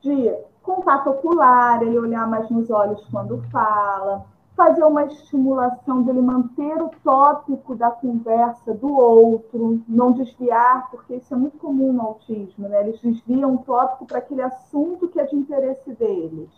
de 0.00 0.32
contato 0.68 1.08
ocular, 1.08 1.82
ele 1.82 1.98
olhar 1.98 2.28
mais 2.28 2.50
nos 2.50 2.68
olhos 2.68 3.02
quando 3.10 3.42
fala, 3.50 4.26
fazer 4.54 4.84
uma 4.84 5.04
estimulação 5.04 6.02
dele 6.02 6.20
manter 6.20 6.82
o 6.82 6.90
tópico 7.02 7.74
da 7.74 7.90
conversa 7.90 8.74
do 8.74 8.92
outro, 8.92 9.80
não 9.88 10.12
desviar, 10.12 10.90
porque 10.90 11.14
isso 11.14 11.32
é 11.32 11.36
muito 11.36 11.56
comum 11.56 11.92
no 11.92 12.02
autismo, 12.02 12.68
né? 12.68 12.80
Eles 12.80 13.00
desviam 13.00 13.54
o 13.54 13.58
tópico 13.58 14.04
para 14.04 14.18
aquele 14.18 14.42
assunto 14.42 15.08
que 15.08 15.18
é 15.18 15.24
de 15.24 15.36
interesse 15.36 15.90
deles. 15.92 16.50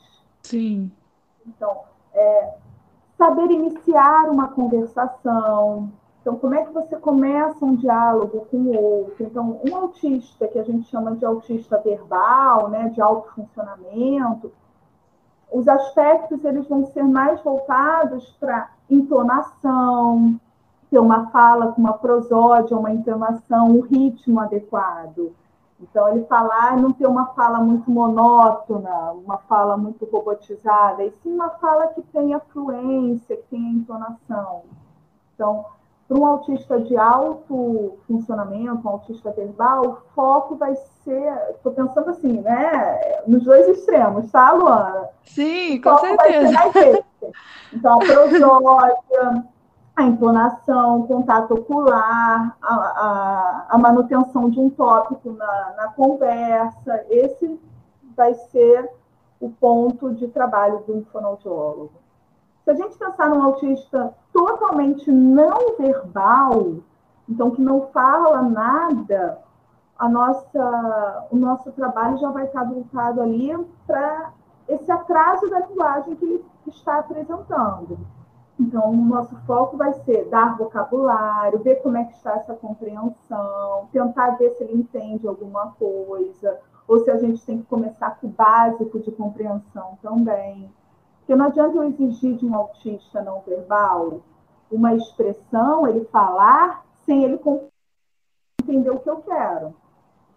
Sim. 0.43 0.91
Então, 1.47 1.83
é, 2.13 2.55
saber 3.17 3.51
iniciar 3.51 4.29
uma 4.29 4.49
conversação. 4.49 5.93
Então, 6.21 6.37
como 6.37 6.55
é 6.55 6.65
que 6.65 6.73
você 6.73 6.97
começa 6.97 7.65
um 7.65 7.75
diálogo 7.75 8.47
com 8.51 8.59
o 8.59 8.79
outro? 8.79 9.25
Então, 9.25 9.61
um 9.67 9.75
autista, 9.75 10.47
que 10.47 10.59
a 10.59 10.63
gente 10.63 10.89
chama 10.91 11.17
de 11.17 11.25
autista 11.25 11.79
verbal, 11.79 12.69
né, 12.69 12.89
de 12.91 13.01
alto 13.01 13.31
funcionamento, 13.35 14.53
os 15.51 15.67
aspectos 15.67 16.45
eles 16.45 16.69
vão 16.69 16.87
ser 16.87 17.03
mais 17.03 17.41
voltados 17.43 18.37
para 18.39 18.71
entonação, 18.89 20.39
ter 20.91 20.99
uma 20.99 21.31
fala 21.31 21.73
com 21.73 21.81
uma 21.81 21.95
prosódia, 21.95 22.77
uma 22.77 22.93
entonação, 22.93 23.69
um 23.69 23.81
ritmo 23.81 24.41
adequado. 24.41 25.33
Então, 25.81 26.07
ele 26.11 26.27
falar, 26.27 26.77
não 26.77 26.93
ter 26.93 27.07
uma 27.07 27.27
fala 27.29 27.59
muito 27.59 27.91
monótona, 27.91 29.13
uma 29.13 29.39
fala 29.39 29.79
muito 29.79 30.05
robotizada, 30.05 31.03
e 31.03 31.11
sim 31.23 31.33
uma 31.33 31.49
fala 31.49 31.89
que 31.89 32.03
tenha 32.03 32.39
fluência, 32.39 33.37
que 33.37 33.45
tenha 33.45 33.73
entonação. 33.73 34.63
Então, 35.35 35.65
para 36.11 36.19
um 36.19 36.27
autista 36.27 36.81
de 36.81 36.97
alto 36.97 37.97
funcionamento, 38.09 38.85
um 38.85 38.91
autista 38.91 39.31
verbal, 39.31 39.87
o 39.87 39.97
foco 40.13 40.57
vai 40.57 40.75
ser, 41.05 41.33
estou 41.51 41.71
pensando 41.71 42.11
assim, 42.11 42.41
né, 42.41 43.21
nos 43.29 43.45
dois 43.45 43.69
extremos, 43.69 44.29
tá, 44.33 44.51
Luana? 44.51 45.09
Sim, 45.25 45.81
com 45.81 45.97
certeza. 45.99 47.05
Então, 47.73 48.01
a 48.01 48.05
prosódia, 48.05 49.45
a 49.95 50.03
entonação, 50.03 51.03
o 51.03 51.07
contato 51.07 51.55
ocular, 51.55 52.57
a, 52.61 52.75
a, 52.75 53.67
a, 53.71 53.79
manutenção 53.79 54.51
de 54.51 54.59
um 54.59 54.69
tópico 54.69 55.31
na, 55.31 55.75
na 55.77 55.89
conversa, 55.93 57.05
esse 57.09 57.61
vai 58.17 58.35
ser 58.35 58.91
o 59.39 59.49
ponto 59.49 60.13
de 60.13 60.27
trabalho 60.27 60.83
do 60.89 61.07
fonoaudiólogo. 61.13 62.00
Se 62.65 62.71
a 62.71 62.75
gente 62.75 62.99
pensar 62.99 63.29
num 63.29 63.43
autista 63.43 64.15
totalmente 64.33 65.11
não 65.11 65.77
verbal, 65.79 66.77
então 67.29 67.51
que 67.51 67.63
não 67.63 67.89
fala 67.89 68.43
nada, 68.43 69.39
a 69.99 70.09
nossa, 70.09 71.27
o 71.31 71.37
nosso 71.37 71.71
trabalho 71.73 72.19
já 72.19 72.31
vai 72.31 72.45
estar 72.45 72.65
voltado 72.65 73.21
ali 73.21 73.57
para 73.87 74.33
esse 74.69 74.91
atraso 74.91 75.49
da 75.51 75.61
linguagem 75.61 76.17
que 76.17 76.25
ele 76.25 76.45
está 76.67 77.01
apresentando. 77.01 77.99
Então, 78.59 78.91
o 78.91 78.97
nosso 78.97 79.35
foco 79.47 79.77
vai 79.77 79.93
ser 80.05 80.29
dar 80.29 80.57
vocabulário, 80.57 81.59
ver 81.61 81.77
como 81.77 81.97
é 81.97 82.05
que 82.05 82.13
está 82.13 82.33
essa 82.33 82.55
compreensão, 82.55 83.89
tentar 83.91 84.33
ver 84.33 84.51
se 84.51 84.65
ele 84.65 84.81
entende 84.81 85.27
alguma 85.27 85.73
coisa, 85.79 86.59
ou 86.87 86.99
se 86.99 87.11
a 87.11 87.17
gente 87.17 87.45
tem 87.45 87.59
que 87.59 87.67
começar 87.67 88.19
com 88.21 88.27
o 88.27 88.31
básico 88.31 88.99
de 89.01 89.11
compreensão 89.13 89.99
também. 90.03 90.71
Porque 91.31 91.39
não 91.39 91.47
adianta 91.47 91.77
eu 91.77 91.85
exigir 91.85 92.35
de 92.39 92.45
um 92.45 92.57
autista 92.57 93.23
não 93.23 93.41
verbal 93.43 94.21
uma 94.69 94.97
expressão, 94.97 95.87
ele 95.87 96.05
falar, 96.07 96.85
sem 97.07 97.23
ele 97.23 97.39
entender 98.61 98.91
o 98.91 98.99
que 98.99 99.09
eu 99.09 99.19
quero. 99.19 99.73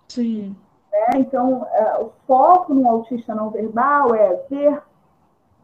Sim. 0.07 0.55
É, 0.91 1.17
então, 1.17 1.65
é, 1.71 2.00
o 2.00 2.12
foco 2.27 2.75
no 2.75 2.88
autista 2.88 3.33
não 3.33 3.50
verbal 3.50 4.13
é 4.13 4.35
ver, 4.47 4.83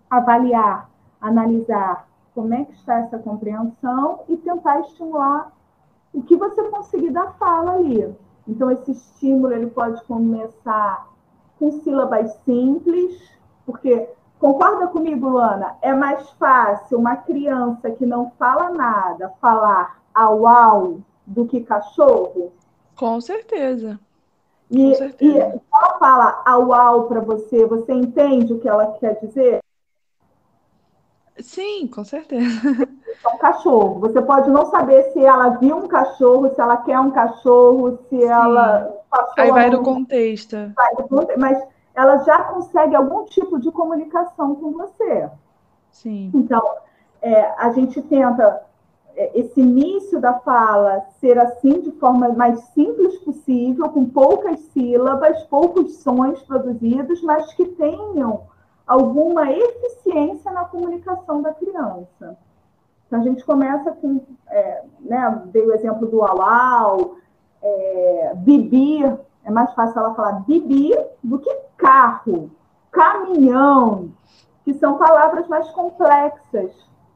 avaliar, 0.09 0.89
analisar 1.21 2.07
como 2.33 2.51
é 2.55 2.65
que 2.65 2.73
está 2.73 2.97
essa 2.97 3.19
compreensão 3.19 4.21
e 4.27 4.35
tentar 4.35 4.79
estimular 4.79 5.51
o 6.11 6.23
que 6.23 6.35
você 6.35 6.63
conseguir 6.69 7.11
da 7.11 7.33
fala 7.33 7.73
ali. 7.73 8.15
Então, 8.47 8.71
esse 8.71 8.93
estímulo 8.93 9.53
ele 9.53 9.67
pode 9.67 10.03
começar 10.05 11.07
com 11.59 11.71
sílabas 11.83 12.33
simples, 12.45 13.31
porque 13.63 14.09
Concorda 14.39 14.87
comigo, 14.87 15.27
Luana? 15.27 15.75
É 15.81 15.93
mais 15.93 16.29
fácil 16.31 16.97
uma 16.97 17.17
criança 17.17 17.91
que 17.91 18.05
não 18.05 18.31
fala 18.39 18.69
nada 18.69 19.33
falar 19.41 20.01
au 20.15 20.47
au 20.47 21.01
do 21.27 21.45
que 21.45 21.59
cachorro? 21.61 22.53
Com 22.95 23.19
certeza. 23.19 23.99
E, 24.71 24.91
Com 24.91 24.95
certeza. 24.95 25.35
e 25.35 25.61
ela 25.73 25.99
fala 25.99 26.41
au 26.45 26.73
au 26.73 27.03
para 27.07 27.19
você, 27.19 27.65
você 27.65 27.91
entende 27.91 28.53
o 28.53 28.59
que 28.59 28.69
ela 28.69 28.93
quer 28.93 29.19
dizer? 29.19 29.59
Sim, 31.39 31.87
com 31.87 32.03
certeza. 32.03 32.45
É 33.21 33.27
um 33.27 33.37
cachorro. 33.37 33.99
Você 33.99 34.21
pode 34.21 34.49
não 34.49 34.67
saber 34.67 35.11
se 35.11 35.19
ela 35.19 35.49
viu 35.49 35.75
um 35.75 35.89
cachorro, 35.89 36.53
se 36.55 36.61
ela 36.61 36.77
quer 36.77 36.97
um 37.01 37.11
cachorro, 37.11 37.99
se 38.07 38.17
Sim. 38.17 38.23
ela. 38.23 38.89
Aí 39.37 39.51
vai 39.51 39.69
do 39.69 39.81
contexto. 39.81 40.55
Vai 40.73 40.95
do 40.95 41.03
contexto. 41.03 41.37
Mas 41.37 41.61
ela 41.99 42.19
já 42.19 42.41
consegue 42.43 42.95
algum 42.95 43.25
tipo 43.25 43.59
de 43.59 43.69
comunicação 43.71 44.55
com 44.55 44.71
você. 44.71 45.29
Sim. 45.91 46.31
Então, 46.33 46.61
é, 47.21 47.53
a 47.57 47.71
gente 47.73 48.01
tenta 48.03 48.63
é, 49.17 49.37
esse 49.37 49.59
início 49.59 50.21
da 50.21 50.39
fala 50.39 51.01
ser 51.19 51.37
assim 51.37 51.81
de 51.81 51.91
forma 51.91 52.29
mais 52.29 52.57
simples 52.69 53.17
possível, 53.17 53.89
com 53.89 54.05
poucas 54.05 54.59
sílabas, 54.71 55.43
poucos 55.43 55.97
sons 55.97 56.41
produzidos, 56.43 57.21
mas 57.21 57.53
que 57.53 57.65
tenham 57.65 58.43
alguma 58.87 59.51
eficiência 59.51 60.51
na 60.53 60.63
comunicação 60.63 61.41
da 61.41 61.53
criança. 61.53 62.37
Então, 63.07 63.19
a 63.19 63.23
gente 63.23 63.43
começa 63.43 63.91
com, 63.91 64.21
é, 64.47 64.83
né, 65.01 65.41
dei 65.47 65.65
o 65.65 65.73
exemplo 65.73 66.07
do 66.07 66.23
au, 66.23 67.17
é, 67.61 68.31
bibi, 68.37 69.03
é 69.43 69.51
mais 69.51 69.73
fácil 69.73 69.99
ela 69.99 70.15
falar 70.15 70.41
bibi 70.41 70.93
do 71.23 71.39
que 71.39 71.53
carro, 71.77 72.51
caminhão, 72.91 74.11
que 74.63 74.73
são 74.73 74.97
palavras 74.97 75.47
mais 75.47 75.69
complexas 75.71 76.71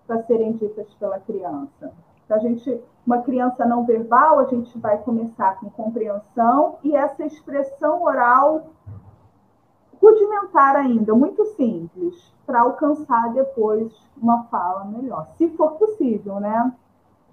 para 0.07 0.23
serem 0.23 0.53
ditas 0.53 0.87
pela 0.95 1.19
criança. 1.19 1.91
Então, 2.25 2.37
a 2.37 2.39
gente, 2.39 2.81
uma 3.05 3.21
criança 3.21 3.65
não 3.65 3.85
verbal, 3.85 4.39
a 4.39 4.45
gente 4.45 4.77
vai 4.79 4.97
começar 4.99 5.59
com 5.59 5.69
compreensão 5.69 6.77
e 6.83 6.95
essa 6.95 7.25
expressão 7.25 8.03
oral 8.03 8.67
rudimentar 10.01 10.75
ainda, 10.75 11.13
muito 11.13 11.45
simples, 11.55 12.33
para 12.45 12.61
alcançar 12.61 13.33
depois 13.33 13.93
uma 14.17 14.43
fala 14.45 14.83
melhor. 14.85 15.27
Se 15.37 15.49
for 15.51 15.71
possível, 15.73 16.39
né? 16.39 16.73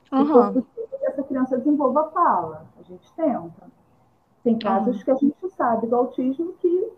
Se 0.09 0.15
uhum. 0.15 0.27
for 0.27 0.53
possível 0.53 0.99
que 0.99 1.07
essa 1.07 1.23
criança 1.23 1.59
desenvolva 1.59 2.03
a 2.03 2.11
fala, 2.11 2.67
a 2.79 2.83
gente 2.83 3.13
tenta. 3.15 3.80
Tem 4.43 4.59
casos 4.59 5.03
que 5.03 5.11
a 5.11 5.15
gente 5.17 5.49
sabe 5.51 5.87
do 5.87 5.97
autismo 5.97 6.55
que 6.61 6.93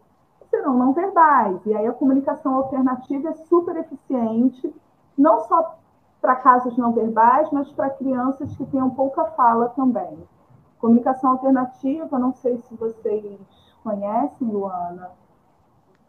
serão 0.50 0.76
não 0.76 0.92
verbais, 0.92 1.64
e 1.66 1.74
aí 1.74 1.86
a 1.86 1.92
comunicação 1.92 2.56
alternativa 2.56 3.30
é 3.30 3.34
super 3.34 3.76
eficiente 3.76 4.72
não 5.16 5.40
só 5.40 5.76
para 6.20 6.36
casos 6.36 6.76
não 6.76 6.92
verbais, 6.92 7.48
mas 7.50 7.70
para 7.72 7.90
crianças 7.90 8.54
que 8.54 8.64
tenham 8.66 8.90
pouca 8.90 9.24
fala 9.32 9.70
também. 9.70 10.18
Comunicação 10.78 11.32
alternativa, 11.32 12.18
não 12.18 12.32
sei 12.34 12.58
se 12.58 12.74
vocês 12.74 13.40
conhecem, 13.82 14.48
Luana, 14.48 15.10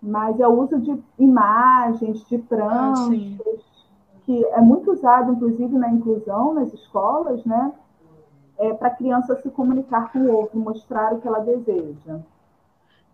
mas 0.02 0.40
é 0.40 0.48
o 0.48 0.62
uso 0.62 0.80
de 0.80 1.02
imagens, 1.18 2.26
de 2.28 2.38
pranchas, 2.38 3.42
ah, 3.42 4.20
que 4.26 4.46
é 4.46 4.62
muito 4.62 4.92
usado, 4.92 5.32
inclusive, 5.32 5.78
na 5.78 5.90
inclusão 5.90 6.54
nas 6.54 6.74
escolas, 6.74 7.44
né? 7.46 7.72
É, 8.58 8.74
para 8.74 8.90
a 8.90 8.96
criança 8.96 9.36
se 9.42 9.50
comunicar 9.50 10.12
com 10.12 10.20
o 10.20 10.32
outro, 10.32 10.60
mostrar 10.60 11.14
o 11.14 11.20
que 11.20 11.28
ela 11.28 11.40
deseja. 11.40 12.20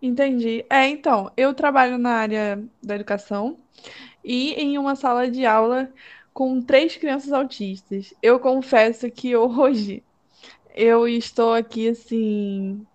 Entendi. 0.02 0.64
É, 0.68 0.86
então, 0.88 1.30
eu 1.36 1.52
trabalho 1.52 1.98
na 1.98 2.12
área 2.12 2.62
da 2.82 2.94
educação 2.94 3.56
e 4.24 4.52
em 4.54 4.78
uma 4.78 4.94
sala 4.94 5.30
de 5.30 5.44
aula 5.44 5.90
com 6.32 6.60
três 6.60 6.96
crianças 6.96 7.32
autistas. 7.32 8.14
Eu 8.22 8.38
confesso 8.38 9.10
que 9.10 9.36
hoje 9.36 10.02
eu 10.74 11.06
estou 11.06 11.52
aqui 11.54 11.88
assim 11.88 12.86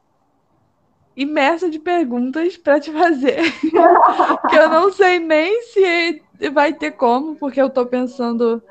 imersa 1.15 1.69
de 1.69 1.79
perguntas 1.79 2.57
para 2.57 2.79
te 2.79 2.91
fazer, 2.91 3.39
que 3.61 4.55
eu 4.57 4.69
não 4.69 4.91
sei 4.91 5.17
nem 5.19 5.61
se 5.61 6.21
vai 6.51 6.73
ter 6.73 6.91
como, 6.91 7.35
porque 7.35 7.61
eu 7.61 7.67
estou 7.67 7.85
pensando 7.85 8.61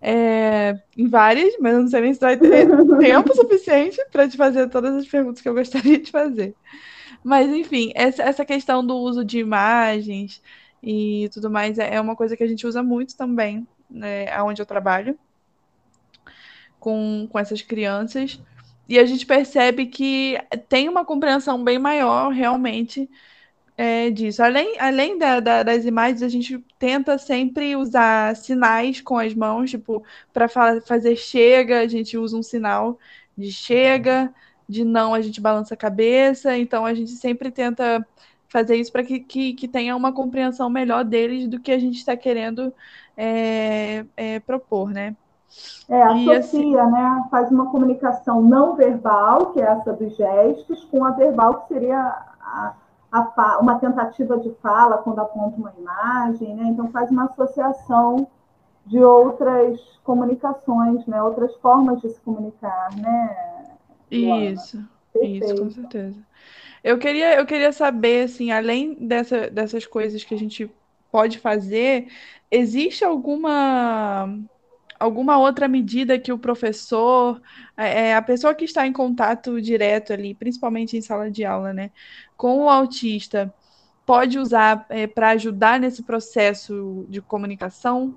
é, 0.00 0.78
em 0.96 1.08
várias, 1.08 1.56
mas 1.58 1.74
eu 1.74 1.80
não 1.80 1.88
sei 1.88 2.00
nem 2.00 2.14
se 2.14 2.20
vai 2.20 2.36
ter 2.36 2.68
tempo 2.98 3.34
suficiente 3.34 3.98
para 4.12 4.28
te 4.28 4.36
fazer 4.36 4.68
todas 4.68 4.94
as 4.94 5.06
perguntas 5.06 5.42
que 5.42 5.48
eu 5.48 5.54
gostaria 5.54 5.98
de 5.98 6.10
fazer. 6.10 6.54
Mas, 7.22 7.50
enfim, 7.50 7.92
essa, 7.94 8.22
essa 8.22 8.44
questão 8.44 8.84
do 8.86 8.96
uso 8.96 9.24
de 9.24 9.38
imagens 9.38 10.40
e 10.82 11.28
tudo 11.32 11.50
mais 11.50 11.78
é, 11.78 11.96
é 11.96 12.00
uma 12.00 12.14
coisa 12.14 12.36
que 12.36 12.44
a 12.44 12.46
gente 12.46 12.66
usa 12.66 12.82
muito 12.82 13.16
também, 13.16 13.66
né, 13.90 14.26
onde 14.42 14.62
eu 14.62 14.66
trabalho, 14.66 15.18
com, 16.78 17.28
com 17.30 17.38
essas 17.38 17.60
crianças. 17.60 18.40
E 18.88 18.98
a 18.98 19.04
gente 19.04 19.26
percebe 19.26 19.86
que 19.86 20.38
tem 20.68 20.88
uma 20.88 21.04
compreensão 21.04 21.62
bem 21.62 21.78
maior, 21.78 22.30
realmente, 22.30 23.10
é, 23.78 24.10
disso. 24.10 24.42
Além, 24.42 24.76
além 24.80 25.16
da, 25.16 25.38
da, 25.38 25.62
das 25.62 25.84
imagens, 25.84 26.20
a 26.20 26.28
gente 26.28 26.58
tenta 26.80 27.16
sempre 27.16 27.76
usar 27.76 28.34
sinais 28.34 29.00
com 29.00 29.16
as 29.16 29.32
mãos, 29.32 29.70
tipo, 29.70 30.02
para 30.32 30.48
fazer 30.48 31.14
chega, 31.14 31.78
a 31.78 31.86
gente 31.86 32.18
usa 32.18 32.36
um 32.36 32.42
sinal 32.42 32.98
de 33.36 33.52
chega, 33.52 34.34
de 34.68 34.84
não, 34.84 35.14
a 35.14 35.22
gente 35.22 35.40
balança 35.40 35.74
a 35.74 35.76
cabeça. 35.76 36.58
Então, 36.58 36.84
a 36.84 36.92
gente 36.92 37.12
sempre 37.12 37.52
tenta 37.52 38.04
fazer 38.48 38.74
isso 38.74 38.90
para 38.90 39.04
que, 39.04 39.20
que, 39.20 39.54
que, 39.54 39.68
tenha 39.68 39.94
uma 39.94 40.12
compreensão 40.12 40.68
melhor 40.68 41.04
deles 41.04 41.46
do 41.46 41.60
que 41.60 41.70
a 41.70 41.78
gente 41.78 41.98
está 41.98 42.16
querendo 42.16 42.74
é, 43.16 44.04
é, 44.16 44.40
propor, 44.40 44.90
né? 44.90 45.14
É, 45.88 46.02
a 46.02 46.16
e 46.16 46.24
Sofia, 46.24 46.38
assim... 46.38 46.74
né, 46.74 47.24
faz 47.30 47.48
uma 47.52 47.70
comunicação 47.70 48.42
não 48.42 48.74
verbal, 48.74 49.52
que 49.52 49.60
é 49.60 49.64
essa 49.64 49.92
dos 49.92 50.16
gestos, 50.16 50.84
com 50.86 51.04
a 51.04 51.12
verbal, 51.12 51.60
que 51.60 51.74
seria 51.74 51.96
a, 51.96 52.34
a, 52.40 52.74
uma 53.60 53.78
tentativa 53.78 54.38
de 54.38 54.50
fala 54.62 54.98
quando 54.98 55.20
aponta 55.20 55.56
uma 55.56 55.72
imagem, 55.78 56.54
né? 56.54 56.64
Então 56.64 56.90
faz 56.90 57.10
uma 57.10 57.24
associação 57.24 58.28
de 58.86 58.98
outras 58.98 59.80
comunicações, 60.04 61.06
né? 61.06 61.22
Outras 61.22 61.54
formas 61.56 62.00
de 62.00 62.08
se 62.10 62.20
comunicar, 62.20 62.90
né? 62.96 63.36
Isso, 64.10 64.82
isso, 65.22 65.56
com 65.56 65.70
certeza. 65.70 66.18
Eu 66.82 66.98
queria, 66.98 67.34
eu 67.36 67.44
queria 67.44 67.72
saber, 67.72 68.24
assim, 68.24 68.50
além 68.50 68.94
dessa, 68.94 69.50
dessas 69.50 69.86
coisas 69.86 70.22
que 70.24 70.34
a 70.34 70.38
gente 70.38 70.70
pode 71.10 71.38
fazer, 71.38 72.08
existe 72.50 73.04
alguma 73.04 74.38
alguma 74.98 75.38
outra 75.38 75.68
medida 75.68 76.18
que 76.18 76.32
o 76.32 76.38
professor, 76.38 77.40
é, 77.76 78.08
é, 78.08 78.16
a 78.16 78.22
pessoa 78.22 78.54
que 78.54 78.64
está 78.64 78.86
em 78.86 78.92
contato 78.92 79.60
direto 79.60 80.12
ali, 80.12 80.34
principalmente 80.34 80.96
em 80.96 81.02
sala 81.02 81.30
de 81.30 81.44
aula, 81.44 81.72
né, 81.72 81.90
com 82.36 82.64
o 82.64 82.68
autista, 82.68 83.52
pode 84.04 84.38
usar 84.38 84.86
é, 84.88 85.06
para 85.06 85.30
ajudar 85.30 85.78
nesse 85.78 86.02
processo 86.02 87.06
de 87.08 87.20
comunicação? 87.20 88.14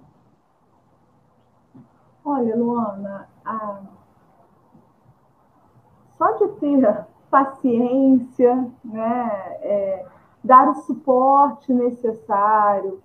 Olha, 2.24 2.56
Luana, 2.56 3.28
a... 3.44 3.80
só 6.18 6.32
de 6.38 6.48
ter 6.60 7.06
paciência, 7.30 8.68
né, 8.84 9.58
é, 9.62 10.06
dar 10.44 10.70
o 10.70 10.76
suporte 10.76 11.74
necessário, 11.74 13.02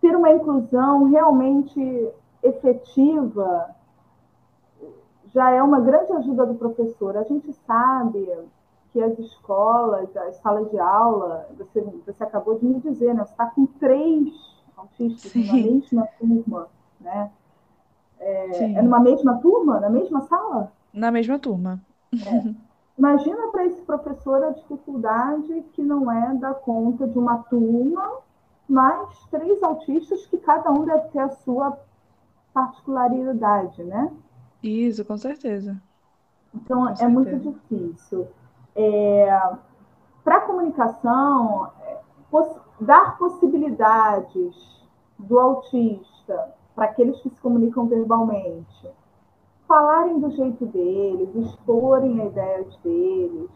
ter 0.00 0.16
uma 0.16 0.30
inclusão 0.30 1.04
realmente 1.04 2.10
efetiva 2.42 3.74
já 5.32 5.50
é 5.50 5.62
uma 5.62 5.80
grande 5.80 6.12
ajuda 6.12 6.46
do 6.46 6.54
professor. 6.54 7.16
A 7.16 7.22
gente 7.22 7.52
sabe 7.66 8.28
que 8.92 9.00
as 9.00 9.18
escolas, 9.18 10.14
as 10.16 10.36
salas 10.36 10.68
de 10.70 10.78
aula, 10.78 11.46
você, 11.56 11.80
você 12.06 12.24
acabou 12.24 12.58
de 12.58 12.66
me 12.66 12.80
dizer, 12.80 13.14
né? 13.14 13.24
Você 13.24 13.32
está 13.32 13.46
com 13.46 13.66
três 13.66 14.34
autistas 14.76 15.30
Sim. 15.30 15.46
na 15.46 15.52
mesma 15.52 16.08
turma, 16.18 16.68
né? 17.00 17.30
É, 18.18 18.64
é, 18.64 18.82
numa 18.82 19.00
mesma 19.00 19.38
turma, 19.38 19.80
na 19.80 19.88
mesma 19.88 20.20
sala? 20.22 20.72
Na 20.92 21.10
mesma 21.10 21.38
turma. 21.38 21.80
É. 22.12 22.54
Imagina 22.98 23.48
para 23.48 23.64
esse 23.64 23.80
professor 23.82 24.44
a 24.44 24.50
dificuldade 24.50 25.64
que 25.72 25.82
não 25.82 26.10
é 26.10 26.34
dar 26.34 26.54
conta 26.54 27.06
de 27.06 27.18
uma 27.18 27.38
turma, 27.44 28.18
mais 28.68 29.08
três 29.30 29.62
autistas 29.62 30.26
que 30.26 30.36
cada 30.36 30.70
um 30.70 30.84
deve 30.84 31.08
ter 31.08 31.20
a 31.20 31.30
sua 31.30 31.78
particularidade, 32.52 33.82
né? 33.84 34.10
Isso, 34.62 35.04
com 35.04 35.16
certeza. 35.16 35.80
Então, 36.54 36.82
com 36.82 36.88
é 36.88 36.96
certeza. 36.96 37.08
muito 37.10 37.38
difícil. 37.38 38.28
É, 38.74 39.40
Para 40.24 40.36
a 40.36 40.40
comunicação, 40.40 41.70
é, 41.82 41.98
poss 42.30 42.60
dar 42.80 43.18
possibilidades 43.18 44.80
do 45.18 45.38
autista 45.38 46.54
para 46.74 46.86
aqueles 46.86 47.20
que 47.20 47.28
se 47.28 47.40
comunicam 47.40 47.86
verbalmente, 47.86 48.90
falarem 49.68 50.18
do 50.18 50.30
jeito 50.30 50.64
deles, 50.66 51.34
exporem 51.34 52.20
as 52.22 52.32
ideias 52.32 52.76
deles, 52.78 53.50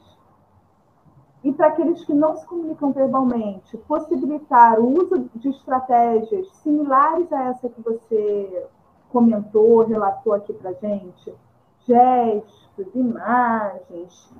e 1.43 1.53
para 1.53 1.69
aqueles 1.69 2.05
que 2.05 2.15
não 2.15 2.37
se 2.37 2.47
comunicam 2.47 2.93
verbalmente, 2.93 3.77
possibilitar 3.89 4.79
o 4.79 4.89
uso 4.89 5.29
de 5.35 5.49
estratégias 5.51 6.49
similares 6.57 7.31
a 7.33 7.45
essa 7.45 7.69
que 7.69 7.81
você 7.83 8.67
comentou, 9.11 9.85
relatou 9.85 10.33
aqui 10.33 10.53
para 10.53 10.73
gente, 10.73 11.35
gestos, 11.87 12.95
imagens, 12.95 14.33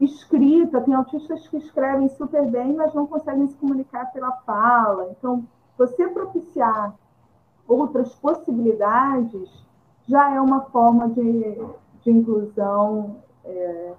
escrita, 0.00 0.80
tem 0.80 0.94
autistas 0.94 1.46
que 1.48 1.56
escrevem 1.56 2.08
super 2.10 2.46
bem, 2.46 2.74
mas 2.74 2.94
não 2.94 3.06
conseguem 3.06 3.46
se 3.48 3.56
comunicar 3.56 4.12
pela 4.12 4.32
fala. 4.42 5.08
Então, 5.10 5.44
você 5.76 6.08
propiciar 6.08 6.94
outras 7.66 8.14
possibilidades 8.14 9.50
já 10.06 10.34
é 10.34 10.40
uma 10.40 10.62
forma 10.62 11.08
de, 11.10 11.58
de 12.02 12.10
inclusão 12.10 13.16
é, 13.44 13.92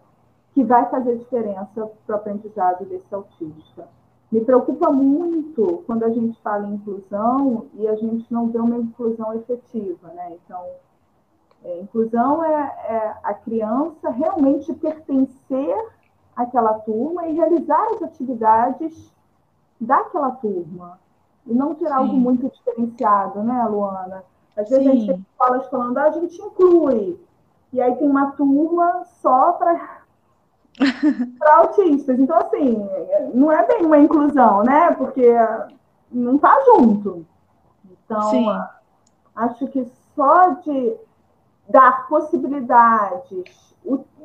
que 0.54 0.64
vai 0.64 0.90
fazer 0.90 1.18
diferença 1.18 1.90
para 2.06 2.16
o 2.16 2.20
aprendizado 2.20 2.86
desse 2.86 3.14
autista. 3.14 3.88
Me 4.32 4.42
preocupa 4.42 4.92
muito 4.92 5.84
quando 5.88 6.04
a 6.04 6.10
gente 6.10 6.40
fala 6.42 6.68
em 6.68 6.76
inclusão 6.76 7.66
e 7.74 7.88
a 7.88 7.96
gente 7.96 8.32
não 8.32 8.48
vê 8.48 8.60
uma 8.60 8.78
inclusão 8.78 9.34
efetiva, 9.34 10.08
né? 10.10 10.38
Então, 10.46 10.64
é, 11.64 11.80
inclusão 11.82 12.44
é, 12.44 12.54
é, 12.88 13.16
a 13.24 13.34
criança 13.34 14.10
realmente 14.12 14.72
pertencer 14.74 15.76
àquela 16.36 16.76
turma 16.76 17.28
e 17.28 17.34
realizar 17.34 17.84
as 17.96 18.04
atividades 18.04 19.12
daquela 19.82 20.32
turma. 20.32 21.00
E 21.48 21.54
não 21.54 21.74
ter 21.74 21.88
Sim. 21.88 21.94
algo 21.94 22.14
muito 22.14 22.50
diferenciado, 22.50 23.42
né, 23.42 23.66
Luana? 23.66 24.24
Às 24.56 24.70
vezes 24.70 24.84
Sim. 24.84 24.90
a 24.90 24.94
gente 24.94 25.08
tem 25.08 25.26
escolas 25.32 25.68
falando, 25.70 25.98
ah, 25.98 26.04
a 26.04 26.12
gente 26.12 26.40
inclui. 26.40 27.20
E 27.74 27.82
aí 27.82 27.96
tem 27.96 28.08
uma 28.08 28.32
turma 28.32 29.04
só 29.22 29.54
para 29.54 29.99
para 31.38 31.56
autistas. 31.58 32.20
Então, 32.20 32.38
assim, 32.38 32.88
não 33.34 33.52
é 33.52 33.66
bem 33.68 33.86
uma 33.86 34.00
inclusão, 34.00 34.64
né? 34.64 34.92
Porque 34.92 35.28
não 36.12 36.36
está 36.36 36.58
junto. 36.66 37.26
Então, 38.06 38.30
Sim. 38.30 38.48
acho 39.36 39.68
que 39.68 39.86
só 40.16 40.50
de 40.52 40.96
dar 41.68 42.08
possibilidades, 42.08 43.76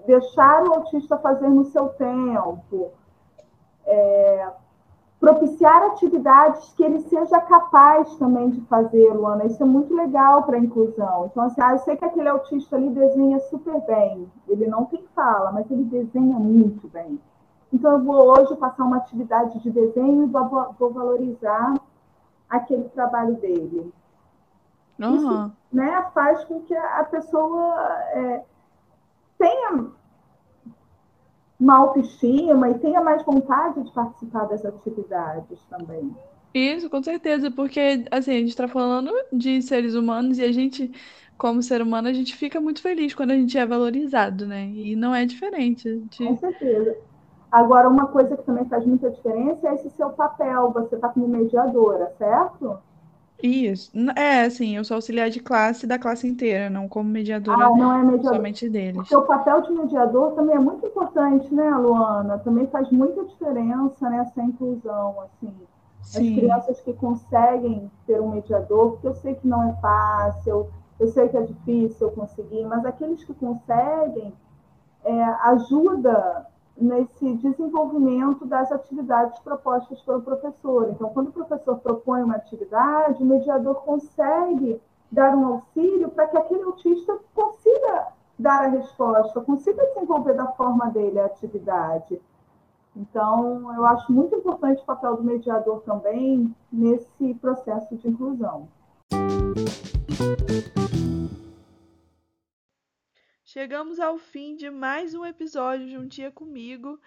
deixar 0.07 0.63
o 0.65 0.75
autista 0.75 1.19
fazer 1.19 1.49
no 1.49 1.65
seu 1.67 1.89
tempo, 1.91 2.91
é, 3.87 4.49
propiciar 5.25 5.83
atividades 5.85 6.71
que 6.75 6.83
ele 6.83 7.01
seja 7.01 7.41
capaz 7.41 8.15
também 8.17 8.51
de 8.51 8.61
fazer, 8.63 9.11
Luana. 9.15 9.47
Isso 9.47 9.63
é 9.63 9.67
muito 9.67 9.95
legal 9.95 10.43
para 10.43 10.57
a 10.57 10.61
inclusão. 10.61 11.31
Então, 11.31 11.45
assim, 11.45 11.63
ah, 11.63 11.73
eu 11.73 11.79
sei 11.79 11.97
que 11.97 12.05
aquele 12.05 12.29
autista 12.29 12.77
ali 12.77 12.91
desenha 12.91 13.41
super 13.49 13.81
bem. 13.87 14.31
Ele 14.47 14.67
não 14.67 14.85
tem 14.85 15.03
fala, 15.15 15.51
mas 15.51 15.71
ele 15.71 15.85
desenha 15.85 16.39
muito 16.39 16.89
bem. 16.89 17.19
Então, 17.73 17.93
eu 17.93 18.05
vou 18.05 18.39
hoje 18.39 18.55
passar 18.57 18.85
uma 18.85 18.99
atividade 18.99 19.59
de 19.61 19.71
desenho 19.71 20.25
e 20.25 20.27
vou, 20.27 20.75
vou 20.79 20.93
valorizar 20.93 21.75
aquele 22.49 22.85
trabalho 22.91 23.35
dele. 23.37 23.93
Uhum. 25.01 25.15
Isso 25.17 25.53
né, 25.73 26.07
faz 26.13 26.45
com 26.45 26.61
que 26.61 26.77
a 26.77 27.05
pessoa 27.05 27.81
é, 28.11 28.43
tenha 29.39 29.87
uma 31.65 31.79
autoestima 31.79 32.69
e 32.69 32.79
tenha 32.79 33.01
mais 33.01 33.25
vontade 33.25 33.83
de 33.83 33.91
participar 33.91 34.45
das 34.45 34.65
atividades 34.65 35.59
também. 35.71 36.15
Isso, 36.53 36.91
com 36.91 37.03
certeza, 37.03 37.51
porque 37.51 38.05
assim, 38.11 38.33
a 38.33 38.39
gente 38.39 38.51
está 38.51 38.69
falando 38.69 39.11
de 39.33 39.63
seres 39.63 39.95
humanos 39.95 40.39
e 40.39 40.45
a 40.45 40.53
gente, 40.53 40.93
como 41.39 41.63
ser 41.63 41.81
humano, 41.81 42.07
a 42.07 42.13
gente 42.13 42.37
fica 42.37 42.61
muito 42.61 42.83
feliz 42.83 43.15
quando 43.15 43.31
a 43.31 43.35
gente 43.35 43.57
é 43.57 43.65
valorizado, 43.65 44.47
né? 44.47 44.67
E 44.67 44.95
não 44.95 45.15
é 45.15 45.25
diferente. 45.25 46.01
De... 46.11 46.27
Com 46.27 46.37
certeza. 46.37 46.97
Agora, 47.51 47.89
uma 47.89 48.09
coisa 48.09 48.37
que 48.37 48.43
também 48.43 48.67
faz 48.67 48.85
muita 48.85 49.11
diferença 49.11 49.69
é 49.69 49.75
esse 49.75 49.89
seu 49.91 50.11
papel. 50.11 50.71
Você 50.73 50.97
está 50.97 51.09
como 51.09 51.27
mediadora, 51.27 52.13
certo? 52.19 52.79
Isso. 53.47 53.93
É, 54.17 54.45
assim, 54.45 54.75
eu 54.75 54.83
sou 54.85 54.95
auxiliar 54.95 55.29
de 55.29 55.39
classe 55.39 55.87
da 55.87 55.99
classe 55.99 56.27
inteira, 56.27 56.71
não 56.71 56.89
como 56.89 57.11
mediadora 57.11 57.67
ah, 57.67 57.77
não 57.77 57.93
é 57.93 58.03
mediador. 58.03 58.37
somente 58.37 58.71
deles. 58.71 59.13
O 59.13 59.21
papel 59.21 59.61
de 59.61 59.71
mediador 59.71 60.33
também 60.33 60.57
é 60.57 60.59
muito 60.59 60.87
importante, 60.87 61.53
né, 61.53 61.69
Luana? 61.77 62.39
Também 62.39 62.67
faz 62.69 62.91
muita 62.91 63.23
diferença 63.23 64.09
nessa 64.09 64.43
inclusão, 64.43 65.17
assim. 65.21 65.55
Sim. 66.01 66.33
As 66.33 66.39
crianças 66.39 66.81
que 66.81 66.95
conseguem 66.95 67.91
ter 68.07 68.19
um 68.19 68.31
mediador, 68.31 68.93
porque 68.93 69.09
eu 69.09 69.15
sei 69.17 69.35
que 69.35 69.47
não 69.47 69.69
é 69.69 69.75
fácil, 69.75 70.71
eu 70.99 71.09
sei 71.09 71.29
que 71.29 71.37
é 71.37 71.43
difícil 71.43 72.11
conseguir, 72.13 72.65
mas 72.65 72.87
aqueles 72.87 73.23
que 73.25 73.35
conseguem 73.35 74.33
é, 75.05 75.23
ajuda 75.23 76.47
nesse 76.77 77.35
desenvolvimento 77.35 78.45
das 78.45 78.71
atividades 78.73 79.39
propostas 79.41 80.01
pelo 80.03 80.23
professor. 80.23 80.91
Então, 80.91 81.11
quando 81.11 81.29
o 81.29 81.33
professor 81.33 81.79
propõe 81.79 82.23
uma 82.23 82.37
atividade, 82.37 83.23
o 83.23 83.27
mediador 83.27 83.77
consegue 83.77 84.81
dar 85.11 85.35
um 85.35 85.47
auxílio 85.47 86.09
para 86.11 86.27
que 86.27 86.37
aquele 86.37 86.65
autista 86.65 87.17
consiga 87.35 88.09
dar 88.39 88.65
a 88.65 88.69
resposta, 88.69 89.41
consiga 89.41 89.87
desenvolver 89.95 90.35
da 90.35 90.47
forma 90.49 90.91
dele 90.91 91.21
a 91.21 91.27
atividade. 91.27 92.21
Então, 92.97 93.73
eu 93.75 93.85
acho 93.87 94.13
muito 94.13 94.35
importante 94.35 94.83
o 94.83 94.85
papel 94.85 95.17
do 95.17 95.25
mediador 95.25 95.81
também 95.81 96.55
nesse 96.73 97.35
processo 97.35 97.97
de 97.97 98.09
inclusão. 98.09 98.69
Chegamos 103.55 104.01
ao 104.01 104.19
fim 104.19 104.57
de 104.57 104.69
mais 104.69 105.15
um 105.15 105.25
episódio 105.25 105.87
de 105.87 105.97
Um 105.97 106.09
Dia 106.09 106.29
Comigo. 106.33 107.01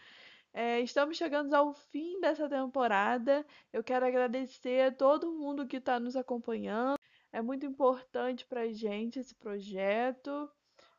É, 0.53 0.79
estamos 0.79 1.17
chegando 1.17 1.53
ao 1.53 1.73
fim 1.73 2.21
dessa 2.21 2.47
temporada. 2.47 3.45
Eu 3.73 3.83
quero 3.83 4.05
agradecer 4.05 4.87
a 4.87 4.91
todo 4.93 5.33
mundo 5.33 5.67
que 5.67 5.75
está 5.75 5.99
nos 5.99 6.15
acompanhando. 6.15 6.97
É 7.33 7.41
muito 7.41 7.65
importante 7.65 8.45
para 8.45 8.61
a 8.61 8.71
gente 8.71 9.19
esse 9.19 9.35
projeto 9.35 10.49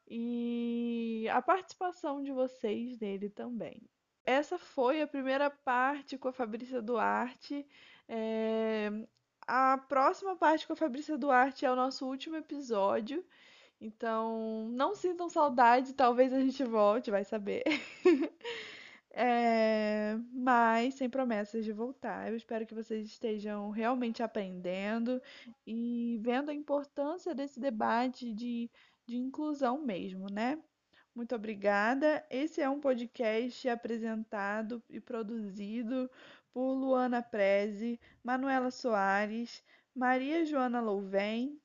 e 0.07 1.27
a 1.33 1.41
participação 1.41 2.23
de 2.23 2.31
vocês 2.31 2.99
nele 2.99 3.31
também. 3.31 3.81
Essa 4.27 4.59
foi 4.59 5.01
a 5.01 5.07
primeira 5.07 5.49
parte 5.49 6.19
com 6.19 6.29
a 6.29 6.33
Fabrícia 6.33 6.83
Duarte. 6.83 7.67
É... 8.07 8.91
A 9.47 9.79
próxima 9.79 10.37
parte 10.37 10.67
com 10.67 10.75
a 10.75 10.77
Fabrícia 10.77 11.17
Duarte 11.17 11.65
é 11.65 11.73
o 11.73 11.77
nosso 11.77 12.07
último 12.07 12.37
episódio. 12.37 13.25
Então, 13.81 14.69
não 14.71 14.95
sintam 14.95 15.29
saudade, 15.29 15.95
talvez 15.95 16.33
a 16.33 16.41
gente 16.41 16.65
volte, 16.65 17.11
vai 17.11 17.25
saber. 17.25 17.63
é, 19.13 20.17
mas 20.33 20.95
sem 20.95 21.09
promessas 21.09 21.65
de 21.65 21.73
voltar. 21.73 22.29
Eu 22.29 22.37
espero 22.37 22.67
que 22.67 22.75
vocês 22.75 23.07
estejam 23.07 23.71
realmente 23.71 24.23
aprendendo 24.23 25.23
e 25.67 26.19
vendo 26.23 26.51
a 26.51 26.55
importância 26.55 27.35
desse 27.35 27.61
debate 27.61 28.33
de, 28.33 28.69
de 29.07 29.17
inclusão 29.17 29.81
mesmo, 29.81 30.27
né? 30.31 30.59
Muito 31.15 31.35
obrigada. 31.35 32.25
Esse 32.31 32.61
é 32.61 32.69
um 32.69 32.81
podcast 32.81 33.69
apresentado 33.69 34.83
e 34.91 35.01
produzido 35.01 36.11
por 36.53 36.73
Luana 36.75 37.23
Preze, 37.23 38.01
Manuela 38.23 38.71
Soares, 38.71 39.63
Maria 39.95 40.45
Joana 40.45 40.81
Louven, 40.81 41.61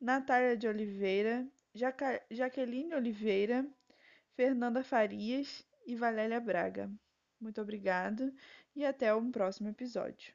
Natália 0.00 0.56
de 0.56 0.66
Oliveira, 0.66 1.46
Jaca 1.74 2.22
Jaqueline 2.30 2.94
Oliveira, 2.94 3.66
Fernanda 4.34 4.82
Farias 4.82 5.62
e 5.86 5.94
Valélia 5.94 6.40
Braga. 6.40 6.90
Muito 7.38 7.60
obrigada 7.60 8.32
e 8.74 8.84
até 8.84 9.14
um 9.14 9.30
próximo 9.30 9.68
episódio. 9.68 10.34